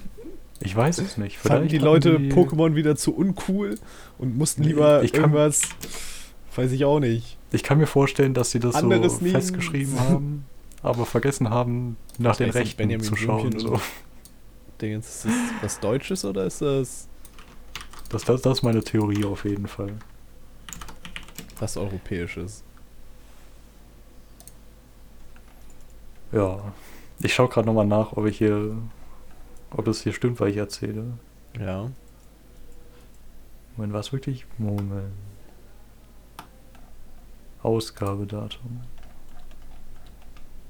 Ich 0.59 0.75
weiß 0.75 0.99
es 0.99 1.17
nicht. 1.17 1.37
Fanden 1.37 1.67
die 1.67 1.77
Leute 1.77 2.19
die- 2.19 2.31
Pokémon 2.31 2.75
wieder 2.75 2.95
zu 2.95 3.13
uncool 3.15 3.77
und 4.17 4.37
mussten 4.37 4.63
lieber 4.63 5.03
ich 5.03 5.11
kann- 5.11 5.23
irgendwas. 5.23 5.61
Weiß 6.55 6.71
ich 6.71 6.85
auch 6.85 6.99
nicht. 6.99 7.37
Ich 7.51 7.63
kann 7.63 7.79
mir 7.79 7.87
vorstellen, 7.87 8.33
dass 8.35 8.51
sie 8.51 8.59
das 8.59 8.75
Anderes 8.75 9.19
so 9.19 9.25
festgeschrieben 9.25 9.99
haben, 9.99 10.45
aber 10.83 11.05
vergessen 11.07 11.49
haben, 11.49 11.97
nach 12.19 12.35
den 12.35 12.49
weiß 12.49 12.55
nicht, 12.55 12.63
Rechten 12.65 12.77
Benjamin 12.77 13.05
zu 13.05 13.15
schauen. 13.15 13.57
So. 13.59 13.79
Dingens, 14.79 15.07
ist 15.07 15.25
das 15.25 15.33
was 15.63 15.79
Deutsches 15.79 16.23
oder 16.25 16.45
ist 16.45 16.61
das 16.61 17.07
Das, 18.09 18.23
das, 18.23 18.41
das 18.43 18.59
ist 18.59 18.63
meine 18.63 18.83
Theorie 18.83 19.25
auf 19.25 19.45
jeden 19.45 19.67
Fall. 19.67 19.93
Was 21.63 21.77
Europäisches? 21.77 22.63
Ja. 26.31 26.73
Ich 27.19 27.33
schaue 27.33 27.49
gerade 27.49 27.67
nochmal 27.67 27.85
nach, 27.87 28.13
ob 28.13 28.25
ich 28.25 28.37
hier. 28.37 28.75
ob 29.71 29.85
das 29.85 30.01
hier 30.01 30.13
stimmt, 30.13 30.39
was 30.39 30.49
ich 30.49 30.57
erzähle. 30.57 31.17
Ja. 31.59 31.89
Moment, 33.75 33.93
war 33.93 34.01
es 34.01 34.11
wirklich? 34.11 34.45
Moment. 34.57 35.13
Ausgabedatum. 37.61 38.81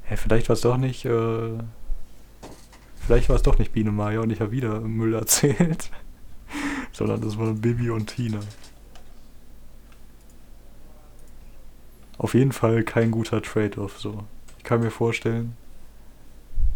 Hä, 0.04 0.16
vielleicht 0.16 0.50
war 0.50 0.54
es 0.54 0.62
doch 0.62 0.78
nicht, 0.78 1.06
äh, 1.06 1.58
Vielleicht 3.06 3.28
war 3.28 3.36
es 3.36 3.42
doch 3.42 3.60
nicht 3.60 3.74
Biene 3.74 3.92
Maya 3.92 4.22
und 4.22 4.30
ich 4.32 4.40
habe 4.40 4.52
wieder 4.52 4.80
Müll 4.80 5.14
erzählt. 5.14 5.90
Sondern 6.94 7.20
das 7.20 7.38
waren 7.38 7.60
Bibi 7.60 7.90
und 7.90 8.08
Tina. 8.08 8.40
Auf 12.18 12.34
jeden 12.34 12.52
Fall 12.52 12.84
kein 12.84 13.12
guter 13.12 13.42
Trade-off 13.42 14.00
so. 14.00 14.24
Ich 14.58 14.64
kann 14.64 14.82
mir 14.82 14.92
vorstellen, 14.92 15.58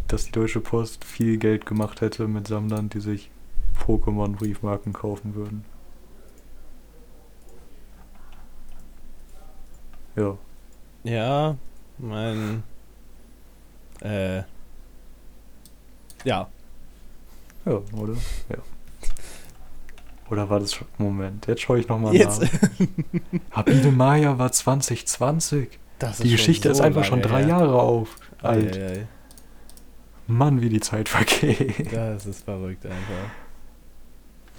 dass 0.08 0.24
die 0.24 0.32
Deutsche 0.32 0.60
Post 0.60 1.04
viel 1.04 1.38
Geld 1.38 1.66
gemacht 1.66 2.00
hätte 2.00 2.26
mit 2.28 2.48
Sammlern, 2.48 2.88
die 2.88 3.00
sich 3.00 3.30
Pokémon-Briefmarken 3.78 4.92
kaufen 4.92 5.34
würden. 5.34 5.64
Ja. 10.16 10.36
Ja, 11.04 11.56
mein. 11.98 12.64
Äh. 14.00 14.42
Ja. 16.24 16.48
Ja, 17.64 17.82
oder? 17.92 18.14
Ja. 18.48 18.58
Oder 20.30 20.50
war 20.50 20.60
das 20.60 20.74
schon. 20.74 20.86
Moment, 20.98 21.46
jetzt 21.46 21.62
schaue 21.62 21.78
ich 21.78 21.88
nochmal 21.88 22.12
nach. 22.16 22.40
Habide 23.52 23.90
Maya 23.90 24.38
war 24.38 24.52
2020. 24.52 25.78
Das 25.98 26.18
Die 26.18 26.30
Geschichte 26.30 26.68
ist 26.68 26.80
einfach 26.80 27.04
schon 27.04 27.22
drei 27.22 27.44
Jahre 27.44 27.80
auf. 27.80 28.16
Alt. 28.42 28.76
Alt. 28.76 29.06
Mann, 30.26 30.60
wie 30.60 30.68
die 30.68 30.80
Zeit 30.80 31.08
vergeht. 31.08 31.92
Das 31.92 32.26
ist 32.26 32.44
verrückt 32.44 32.84
einfach. 32.84 33.30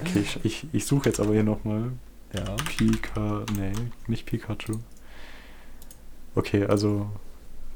Okay, 0.01 0.19
ich, 0.19 0.39
ich, 0.43 0.67
ich 0.73 0.85
suche 0.85 1.09
jetzt 1.09 1.19
aber 1.19 1.33
hier 1.33 1.43
nochmal. 1.43 1.91
Ja. 2.33 2.55
Pika. 2.65 3.45
Nee, 3.55 3.73
nicht 4.07 4.25
Pikachu. 4.25 4.79
Okay, 6.35 6.65
also 6.65 7.07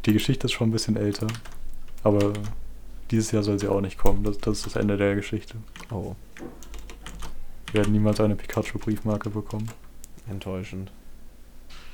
die 0.06 0.14
Geschichte 0.14 0.48
ist 0.48 0.54
schon 0.54 0.70
ein 0.70 0.72
bisschen 0.72 0.96
älter. 0.96 1.28
Aber 2.04 2.34
dieses 3.12 3.32
Jahr 3.32 3.44
soll 3.44 3.60
sie 3.60 3.68
auch 3.68 3.82
nicht 3.82 3.98
kommen. 3.98 4.24
Das, 4.24 4.38
das 4.40 4.58
ist 4.58 4.66
das 4.66 4.76
Ende 4.76 4.98
der 4.98 5.16
Geschichte. 5.16 5.56
Oh, 5.92 6.16
Wir 7.74 7.82
werden 7.82 7.94
niemals 7.94 8.22
eine 8.22 8.36
Pikachu-Briefmarke 8.36 9.32
bekommen. 9.32 9.68
enttäuschend. 10.30 10.92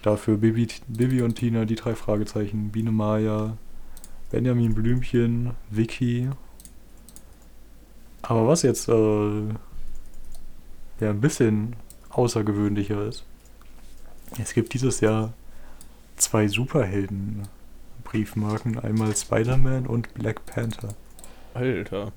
Dafür 0.02 0.36
Bibi, 0.36 0.68
Bibi 0.90 1.22
und 1.22 1.36
Tina, 1.36 1.64
die 1.64 1.76
drei 1.76 1.96
Fragezeichen, 1.96 2.70
Biene 2.70 2.92
Maya, 2.92 3.56
Benjamin 4.30 4.76
Blümchen, 4.76 5.52
Vicky. 5.70 6.28
Aber 8.24 8.46
was 8.46 8.64
jetzt 8.64 8.90
äh, 8.90 9.44
ja 11.00 11.12
ein 11.12 11.22
bisschen 11.22 11.78
außergewöhnlicher 12.10 13.06
ist, 13.06 13.24
es 14.38 14.54
gibt 14.54 14.74
dieses 14.74 15.00
Jahr 15.00 15.32
zwei 16.18 16.50
Superhelden-Briefmarken, 16.50 18.80
einmal 18.80 19.16
Spider-Man 19.16 19.88
und 19.88 20.14
Black 20.14 20.46
Panther. 20.46 20.94
Alter. 21.54 22.12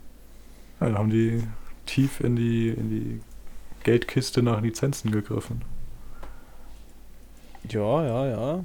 Ja, 0.81 0.91
da 0.91 0.99
haben 0.99 1.11
die 1.11 1.45
tief 1.87 2.19
in 2.19 2.35
die, 2.35 2.71
in 2.71 2.91
die 2.91 3.21
Geldkiste 3.85 4.43
nach 4.43 4.61
Lizenzen 4.61 5.11
gegriffen. 5.11 5.63
Ja, 7.69 8.05
ja, 8.05 8.27
ja. 8.27 8.65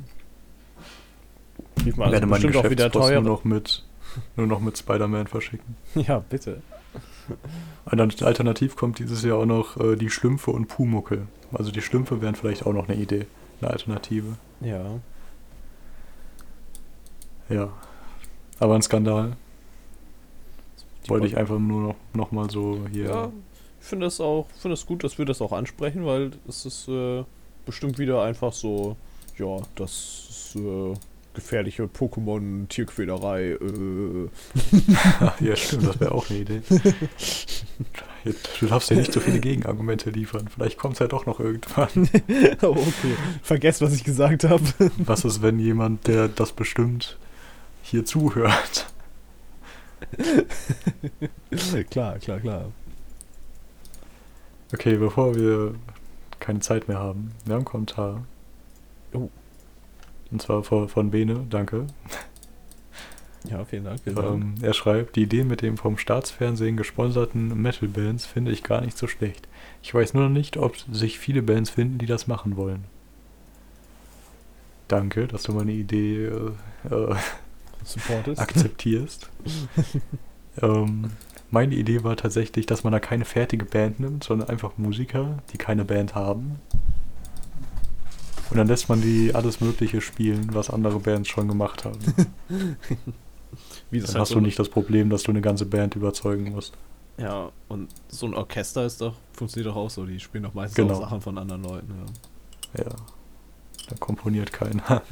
Ich 1.80 1.88
Ich 1.88 1.98
werde 1.98 2.26
meine 2.26 2.46
bestimmt 2.48 2.58
auch 2.58 2.70
wieder 2.70 2.92
teuer. 2.92 3.22
nur 3.22 3.32
noch 3.34 3.44
mit, 3.44 3.84
nur 4.36 4.48
noch 4.48 4.60
mit 4.60 4.78
Spider-Man 4.78 5.28
verschicken. 5.28 5.76
Ja, 5.96 6.20
bitte. 6.20 6.62
Und 7.86 7.98
dann 7.98 8.12
alternativ 8.22 8.76
kommt 8.76 9.00
dieses 9.00 9.24
Jahr 9.24 9.38
auch 9.40 9.46
noch 9.46 9.78
äh, 9.78 9.96
die 9.98 10.10
Schlümpfe 10.10 10.52
und 10.52 10.68
Pumuckel. 10.68 11.28
Also 11.52 11.72
die 11.72 11.82
Schlümpfe 11.82 12.22
wären 12.22 12.36
vielleicht 12.36 12.66
auch 12.66 12.74
noch 12.74 12.88
eine 12.88 12.98
Idee, 12.98 13.28
eine 13.62 13.70
Alternative. 13.72 14.38
Ja. 14.62 15.00
Ja. 17.50 17.70
Aber 18.60 18.76
ein 18.76 18.82
Skandal. 18.82 19.34
Die 21.06 21.10
Wollte 21.10 21.24
woll- 21.24 21.28
ich 21.30 21.38
einfach 21.38 21.60
nur 21.60 21.82
noch, 21.82 21.96
noch 22.14 22.32
mal 22.32 22.50
so 22.50 22.80
hier. 22.92 23.06
Ja, 23.10 23.32
finde 23.88 24.08
es 24.08 24.20
auch, 24.22 24.48
finde 24.60 24.74
es 24.74 24.86
gut, 24.86 25.04
dass 25.04 25.18
wir 25.18 25.26
das 25.26 25.42
auch 25.42 25.52
ansprechen, 25.52 26.06
weil 26.06 26.32
es 26.48 26.66
ist 26.66 26.88
äh, 26.88 27.24
bestimmt 27.66 27.98
wieder 27.98 28.22
einfach 28.24 28.54
so, 28.54 28.98
ja, 29.38 29.58
das 29.76 29.92
ist 30.30 30.56
äh, 30.56 30.94
gefährliche 31.38 31.84
Pokémon-Tierquälerei. 31.84 33.52
Äh. 33.52 34.30
ja, 35.46 35.56
stimmt, 35.56 35.88
das 35.88 36.00
wäre 36.00 36.12
auch 36.12 36.30
eine 36.30 36.40
Idee. 36.40 36.62
Du 38.60 38.66
darfst 38.66 38.90
ja 38.90 38.98
nicht 38.98 39.14
so 39.14 39.20
viele 39.20 39.40
Gegenargumente 39.40 40.10
liefern. 40.10 40.48
Vielleicht 40.54 40.78
kommt 40.78 40.94
es 40.94 41.00
ja 41.00 41.08
doch 41.08 41.26
noch 41.26 41.40
irgendwann. 41.40 41.90
oh, 42.62 42.72
okay. 42.72 43.16
Vergesst, 43.44 43.82
was 43.82 43.94
ich 43.94 44.04
gesagt 44.04 44.44
habe. 44.44 44.64
Was 44.98 45.24
ist, 45.26 45.42
wenn 45.42 45.60
jemand, 45.60 46.08
der 46.08 46.28
das 46.28 46.52
bestimmt, 46.52 47.18
hier 47.84 48.04
zuhört? 48.04 48.88
klar, 51.90 52.20
klar, 52.20 52.40
klar. 52.40 52.72
Okay, 54.74 54.98
bevor 54.98 55.36
wir 55.36 55.76
keine 56.40 56.60
Zeit 56.60 56.88
mehr 56.88 57.00
haben, 57.00 57.32
wir 57.46 57.54
haben 57.54 57.60
einen 57.60 57.66
Kommentar. 57.66 58.24
Oh. 59.14 59.30
Und 60.32 60.42
zwar 60.42 60.64
von, 60.64 60.90
von 60.90 61.12
Bene, 61.12 61.46
danke. 61.50 61.88
Ja, 63.50 63.64
vielen 63.64 63.86
Dank. 63.86 64.02
Vielen 64.04 64.16
Dank. 64.16 64.28
Ähm, 64.28 64.56
er 64.62 64.74
schreibt, 64.74 65.16
die 65.16 65.24
Idee 65.24 65.44
mit 65.44 65.62
dem 65.62 65.78
vom 65.78 65.98
Staatsfernsehen 65.98 66.76
gesponserten 66.76 67.62
Metal-Bands 67.62 68.26
finde 68.26 68.52
ich 68.52 68.64
gar 68.64 68.82
nicht 68.82 68.98
so 68.98 69.08
schlecht. 69.08 69.48
Ich 69.82 69.94
weiß 69.94 70.14
nur 70.14 70.24
noch 70.24 70.34
nicht, 70.34 70.58
ob 70.58 70.76
sich 70.92 71.18
viele 71.20 71.42
Bands 71.42 71.70
finden, 71.70 71.98
die 71.98 72.06
das 72.08 72.28
machen 72.28 72.58
wollen. 72.58 72.84
Danke, 74.88 75.28
dass 75.28 75.44
du 75.44 75.54
meine 75.54 75.72
Idee 75.72 76.26
äh, 76.26 76.52
äh, 76.90 77.16
akzeptierst. 78.36 79.30
ähm, 80.62 81.12
meine 81.52 81.76
Idee 81.76 82.04
war 82.04 82.16
tatsächlich, 82.18 82.66
dass 82.66 82.84
man 82.84 82.94
da 82.94 83.00
keine 83.00 83.26
fertige 83.26 83.66
Band 83.66 84.00
nimmt, 84.00 84.24
sondern 84.24 84.50
einfach 84.50 84.78
Musiker, 84.78 85.38
die 85.54 85.58
keine 85.58 85.86
Band 85.86 86.16
haben. 86.16 86.60
Und 88.50 88.58
dann 88.58 88.68
lässt 88.68 88.88
man 88.90 89.02
die 89.02 89.36
alles 89.36 89.60
Mögliche 89.60 90.00
spielen, 90.02 90.54
was 90.54 90.70
andere 90.70 91.00
Bands 91.00 91.30
schon 91.30 91.48
gemacht 91.48 91.84
haben. 91.86 92.00
Wie 93.92 94.00
das 94.00 94.08
Dann 94.08 94.16
halt 94.16 94.22
hast 94.22 94.30
so 94.30 94.36
du 94.36 94.42
nicht 94.42 94.60
das 94.60 94.70
Problem, 94.70 95.10
dass 95.10 95.24
du 95.24 95.32
eine 95.32 95.42
ganze 95.42 95.66
Band 95.66 95.96
überzeugen 95.96 96.52
musst. 96.52 96.74
Ja, 97.18 97.52
und 97.68 97.90
so 98.10 98.26
ein 98.28 98.34
Orchester 98.36 98.86
ist 98.86 99.02
doch, 99.02 99.16
funktioniert 99.34 99.72
doch 99.72 99.76
auch 99.76 99.90
so. 99.90 100.06
Die 100.06 100.20
spielen 100.20 100.44
doch 100.44 100.54
meistens 100.54 100.76
Genau. 100.76 100.94
auch 100.96 101.02
Sachen 101.02 101.22
von 101.22 101.38
anderen 101.38 101.64
Leuten. 101.64 101.94
Ja. 102.78 102.84
Ja. 102.84 102.90
Da 103.90 103.96
komponiert 104.00 104.52
keiner. 104.54 105.02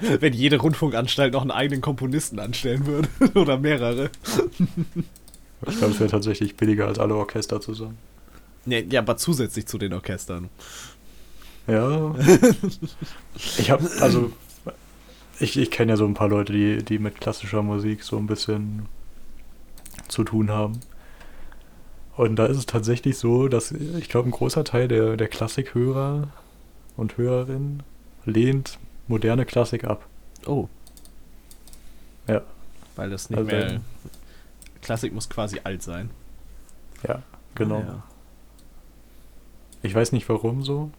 Wenn 0.00 0.32
jede 0.32 0.58
Rundfunkanstalt 0.58 1.32
noch 1.32 1.42
einen 1.42 1.50
eigenen 1.50 1.80
Komponisten 1.80 2.38
anstellen 2.38 2.86
würde. 2.86 3.08
Oder 3.38 3.58
mehrere. 3.58 4.10
Ich 5.66 5.78
glaube, 5.78 5.92
es 5.92 6.00
wäre 6.00 6.10
tatsächlich 6.10 6.56
billiger 6.56 6.86
als 6.86 6.98
alle 6.98 7.14
Orchester 7.14 7.60
zusammen. 7.60 7.98
Nee, 8.64 8.86
ja, 8.90 9.00
aber 9.00 9.16
zusätzlich 9.16 9.66
zu 9.66 9.78
den 9.78 9.92
Orchestern. 9.92 10.48
Ja. 11.66 12.14
ich 13.34 13.70
habe, 13.70 13.88
also, 14.00 14.32
ich, 15.38 15.56
ich 15.56 15.70
kenne 15.70 15.92
ja 15.92 15.96
so 15.96 16.06
ein 16.06 16.14
paar 16.14 16.28
Leute, 16.28 16.52
die, 16.52 16.82
die 16.82 16.98
mit 16.98 17.20
klassischer 17.20 17.62
Musik 17.62 18.02
so 18.02 18.16
ein 18.18 18.26
bisschen 18.26 18.86
zu 20.08 20.24
tun 20.24 20.50
haben. 20.50 20.80
Und 22.16 22.36
da 22.36 22.46
ist 22.46 22.58
es 22.58 22.66
tatsächlich 22.66 23.16
so, 23.16 23.48
dass 23.48 23.72
ich 23.72 24.08
glaube, 24.08 24.28
ein 24.28 24.32
großer 24.32 24.64
Teil 24.64 24.86
der, 24.88 25.16
der 25.16 25.28
Klassikhörer 25.28 26.28
und 26.96 27.16
Hörerinnen 27.16 27.82
lehnt 28.24 28.78
moderne 29.08 29.44
Klassik 29.44 29.84
ab. 29.84 30.06
Oh. 30.46 30.68
Ja. 32.26 32.42
Weil 32.96 33.10
das 33.10 33.30
nicht 33.30 33.38
Also- 33.38 33.50
mehr. 33.50 33.80
Klassik 34.80 35.12
muss 35.12 35.28
quasi 35.28 35.60
alt 35.62 35.82
sein. 35.82 36.10
Ja, 37.06 37.22
genau. 37.54 37.80
Ja. 37.80 38.02
Ich 39.82 39.94
weiß 39.94 40.12
nicht 40.12 40.28
warum 40.28 40.62
so, 40.62 40.90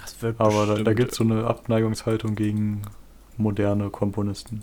Das 0.00 0.22
wird 0.22 0.40
aber 0.40 0.66
da, 0.66 0.82
da 0.82 0.92
gibt 0.94 1.12
es 1.12 1.18
so 1.18 1.24
eine 1.24 1.46
Abneigungshaltung 1.46 2.34
gegen 2.36 2.82
moderne 3.36 3.90
Komponisten. 3.90 4.62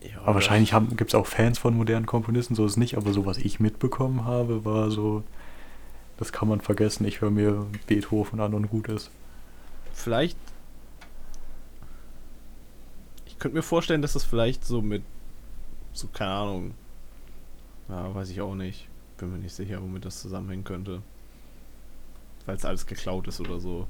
Ja, 0.00 0.20
Aber 0.22 0.34
wahrscheinlich 0.34 0.72
gibt 0.96 1.10
es 1.10 1.14
auch 1.14 1.26
Fans 1.26 1.58
von 1.58 1.76
modernen 1.76 2.06
Komponisten, 2.06 2.54
so 2.54 2.64
ist 2.64 2.72
es 2.72 2.76
nicht, 2.76 2.96
aber 2.96 3.12
so 3.12 3.26
was 3.26 3.38
ich 3.38 3.58
mitbekommen 3.60 4.24
habe, 4.24 4.64
war 4.64 4.90
so, 4.90 5.22
das 6.16 6.32
kann 6.32 6.48
man 6.48 6.60
vergessen, 6.60 7.04
ich 7.06 7.20
höre 7.20 7.30
mir 7.30 7.66
Beethoven 7.86 8.40
an 8.40 8.54
und 8.54 8.68
gut 8.70 8.88
ist. 8.88 9.10
Vielleicht. 9.98 10.38
Ich 13.26 13.38
könnte 13.38 13.56
mir 13.56 13.62
vorstellen, 13.62 14.00
dass 14.00 14.12
das 14.12 14.24
vielleicht 14.24 14.64
so 14.64 14.80
mit. 14.80 15.02
So, 15.92 16.06
keine 16.06 16.30
Ahnung. 16.30 16.74
Ja, 17.88 18.14
weiß 18.14 18.30
ich 18.30 18.40
auch 18.40 18.54
nicht. 18.54 18.88
Bin 19.16 19.32
mir 19.32 19.38
nicht 19.38 19.54
sicher, 19.54 19.82
womit 19.82 20.04
das 20.04 20.20
zusammenhängen 20.20 20.62
könnte. 20.62 21.02
Weil 22.46 22.56
es 22.56 22.64
alles 22.64 22.86
geklaut 22.86 23.26
ist 23.26 23.40
oder 23.40 23.58
so. 23.58 23.88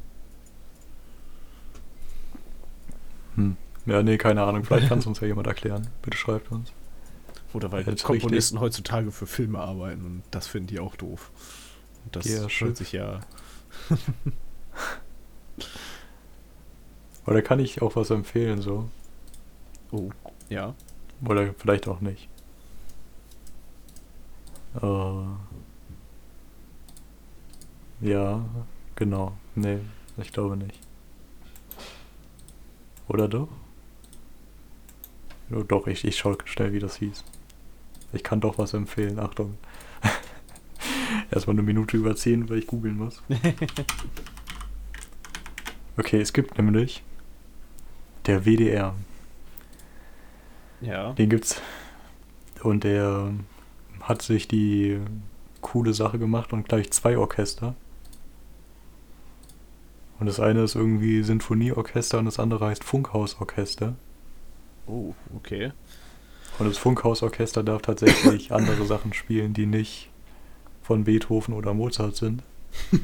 Hm. 3.34 3.56
Ja, 3.84 4.02
nee, 4.02 4.16
keine 4.16 4.42
Ahnung, 4.42 4.64
vielleicht 4.64 4.88
kann 4.88 5.00
es 5.00 5.06
uns 5.06 5.20
ja 5.20 5.26
jemand 5.26 5.46
erklären. 5.46 5.88
Bitte 6.02 6.16
schreibt 6.16 6.50
uns. 6.50 6.72
Oder 7.52 7.70
weil 7.70 7.86
ist 7.86 8.02
Komponisten 8.02 8.60
heutzutage 8.60 9.10
für 9.10 9.26
Filme 9.26 9.58
arbeiten 9.60 10.04
und 10.04 10.22
das 10.30 10.46
finden 10.46 10.68
die 10.68 10.80
auch 10.80 10.96
doof. 10.96 11.30
Und 12.04 12.16
das 12.16 12.24
Ja, 12.26 12.46
hört 12.48 12.76
sich 12.78 12.92
ja. 12.92 13.20
Oder 17.28 17.42
kann 17.42 17.60
ich 17.60 17.82
auch 17.82 17.94
was 17.94 18.08
empfehlen, 18.08 18.62
so? 18.62 18.88
Oh, 19.92 20.08
ja. 20.48 20.74
Oder 21.22 21.52
vielleicht 21.58 21.86
auch 21.86 22.00
nicht. 22.00 22.26
Äh, 24.80 25.24
ja, 28.00 28.46
genau. 28.96 29.36
Nee, 29.54 29.80
ich 30.16 30.32
glaube 30.32 30.56
nicht. 30.56 30.80
Oder 33.08 33.28
doch? 33.28 33.48
Ja, 35.50 35.62
doch, 35.64 35.86
ich, 35.86 36.06
ich 36.06 36.16
schaue 36.16 36.38
schnell, 36.46 36.72
wie 36.72 36.78
das 36.78 36.96
hieß. 36.96 37.24
Ich 38.14 38.24
kann 38.24 38.40
doch 38.40 38.56
was 38.56 38.72
empfehlen. 38.72 39.18
Achtung. 39.18 39.58
Erstmal 41.30 41.56
eine 41.56 41.62
Minute 41.62 41.98
überziehen, 41.98 42.48
weil 42.48 42.60
ich 42.60 42.66
googeln 42.66 42.96
muss. 42.96 43.22
Okay, 46.00 46.20
es 46.20 46.32
gibt 46.32 46.56
nämlich 46.56 47.02
der 48.28 48.44
WDR. 48.44 48.94
Ja. 50.80 51.12
Den 51.14 51.28
gibt's. 51.28 51.60
Und 52.62 52.84
der 52.84 53.32
hat 54.00 54.22
sich 54.22 54.46
die 54.46 55.00
coole 55.60 55.92
Sache 55.94 56.18
gemacht 56.18 56.52
und 56.52 56.68
gleich 56.68 56.90
zwei 56.92 57.18
Orchester. 57.18 57.74
Und 60.20 60.26
das 60.26 60.40
eine 60.40 60.62
ist 60.62 60.74
irgendwie 60.74 61.22
Sinfonieorchester 61.22 62.18
und 62.18 62.24
das 62.26 62.38
andere 62.38 62.66
heißt 62.66 62.84
Funkhausorchester. 62.84 63.94
Oh, 64.86 65.14
okay. 65.36 65.72
Und 66.58 66.68
das 66.68 66.78
Funkhausorchester 66.78 67.62
darf 67.62 67.82
tatsächlich 67.82 68.52
andere 68.52 68.84
Sachen 68.84 69.12
spielen, 69.12 69.54
die 69.54 69.66
nicht 69.66 70.10
von 70.82 71.04
Beethoven 71.04 71.54
oder 71.54 71.74
Mozart 71.74 72.16
sind. 72.16 72.42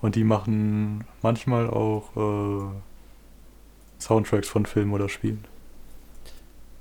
Und 0.00 0.14
die 0.14 0.22
machen 0.22 1.04
manchmal 1.22 1.68
auch 1.68 2.16
äh, 2.16 2.72
Soundtracks 3.98 4.48
von 4.48 4.66
Filmen 4.66 4.92
oder 4.92 5.08
Spielen. 5.08 5.44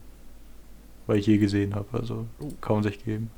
weil 1.08 1.18
ich 1.18 1.28
je 1.28 1.38
gesehen 1.38 1.76
habe. 1.76 1.98
Also 1.98 2.28
Oh. 2.40 2.50
kann 2.62 2.76
man 2.78 2.84
sich 2.84 3.04
geben. 3.04 3.30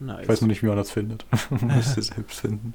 Nice. 0.00 0.20
Ich 0.22 0.28
weiß 0.28 0.40
nur 0.40 0.48
nicht, 0.48 0.62
wie 0.62 0.66
man 0.66 0.76
das 0.76 0.90
findet. 0.90 1.26
man 1.50 1.76
müsste 1.76 2.00
es 2.00 2.06
selbst 2.08 2.40
finden. 2.40 2.74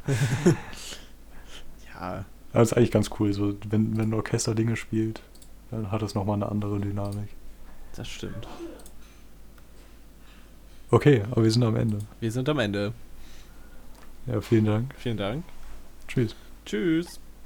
Ja, 1.93 2.25
Aber 2.53 2.61
es 2.61 2.71
ist 2.71 2.77
eigentlich 2.77 2.91
ganz 2.91 3.09
cool. 3.19 3.33
So, 3.33 3.55
wenn, 3.67 3.97
wenn 3.97 4.09
ein 4.09 4.13
Orchester 4.13 4.53
Dinge 4.53 4.75
spielt, 4.75 5.21
dann 5.71 5.89
hat 5.91 6.01
das 6.03 6.13
nochmal 6.13 6.35
eine 6.35 6.49
andere 6.49 6.79
Dynamik. 6.79 7.29
das 7.95 8.07
stimmt. 8.07 8.47
Okay, 10.91 11.23
aber 11.31 11.43
wir 11.43 11.51
sind 11.51 11.63
am 11.63 11.75
Ende. 11.75 11.97
Wir 12.19 12.31
sind 12.31 12.47
am 12.47 12.59
Ende. 12.59 12.93
Ja, 14.27 14.39
vielen 14.39 14.65
Dank. 14.65 14.93
Vielen 14.97 15.17
Dank. 15.17 15.43
Tschüss. 16.07 16.35
Tschüss. 16.65 17.19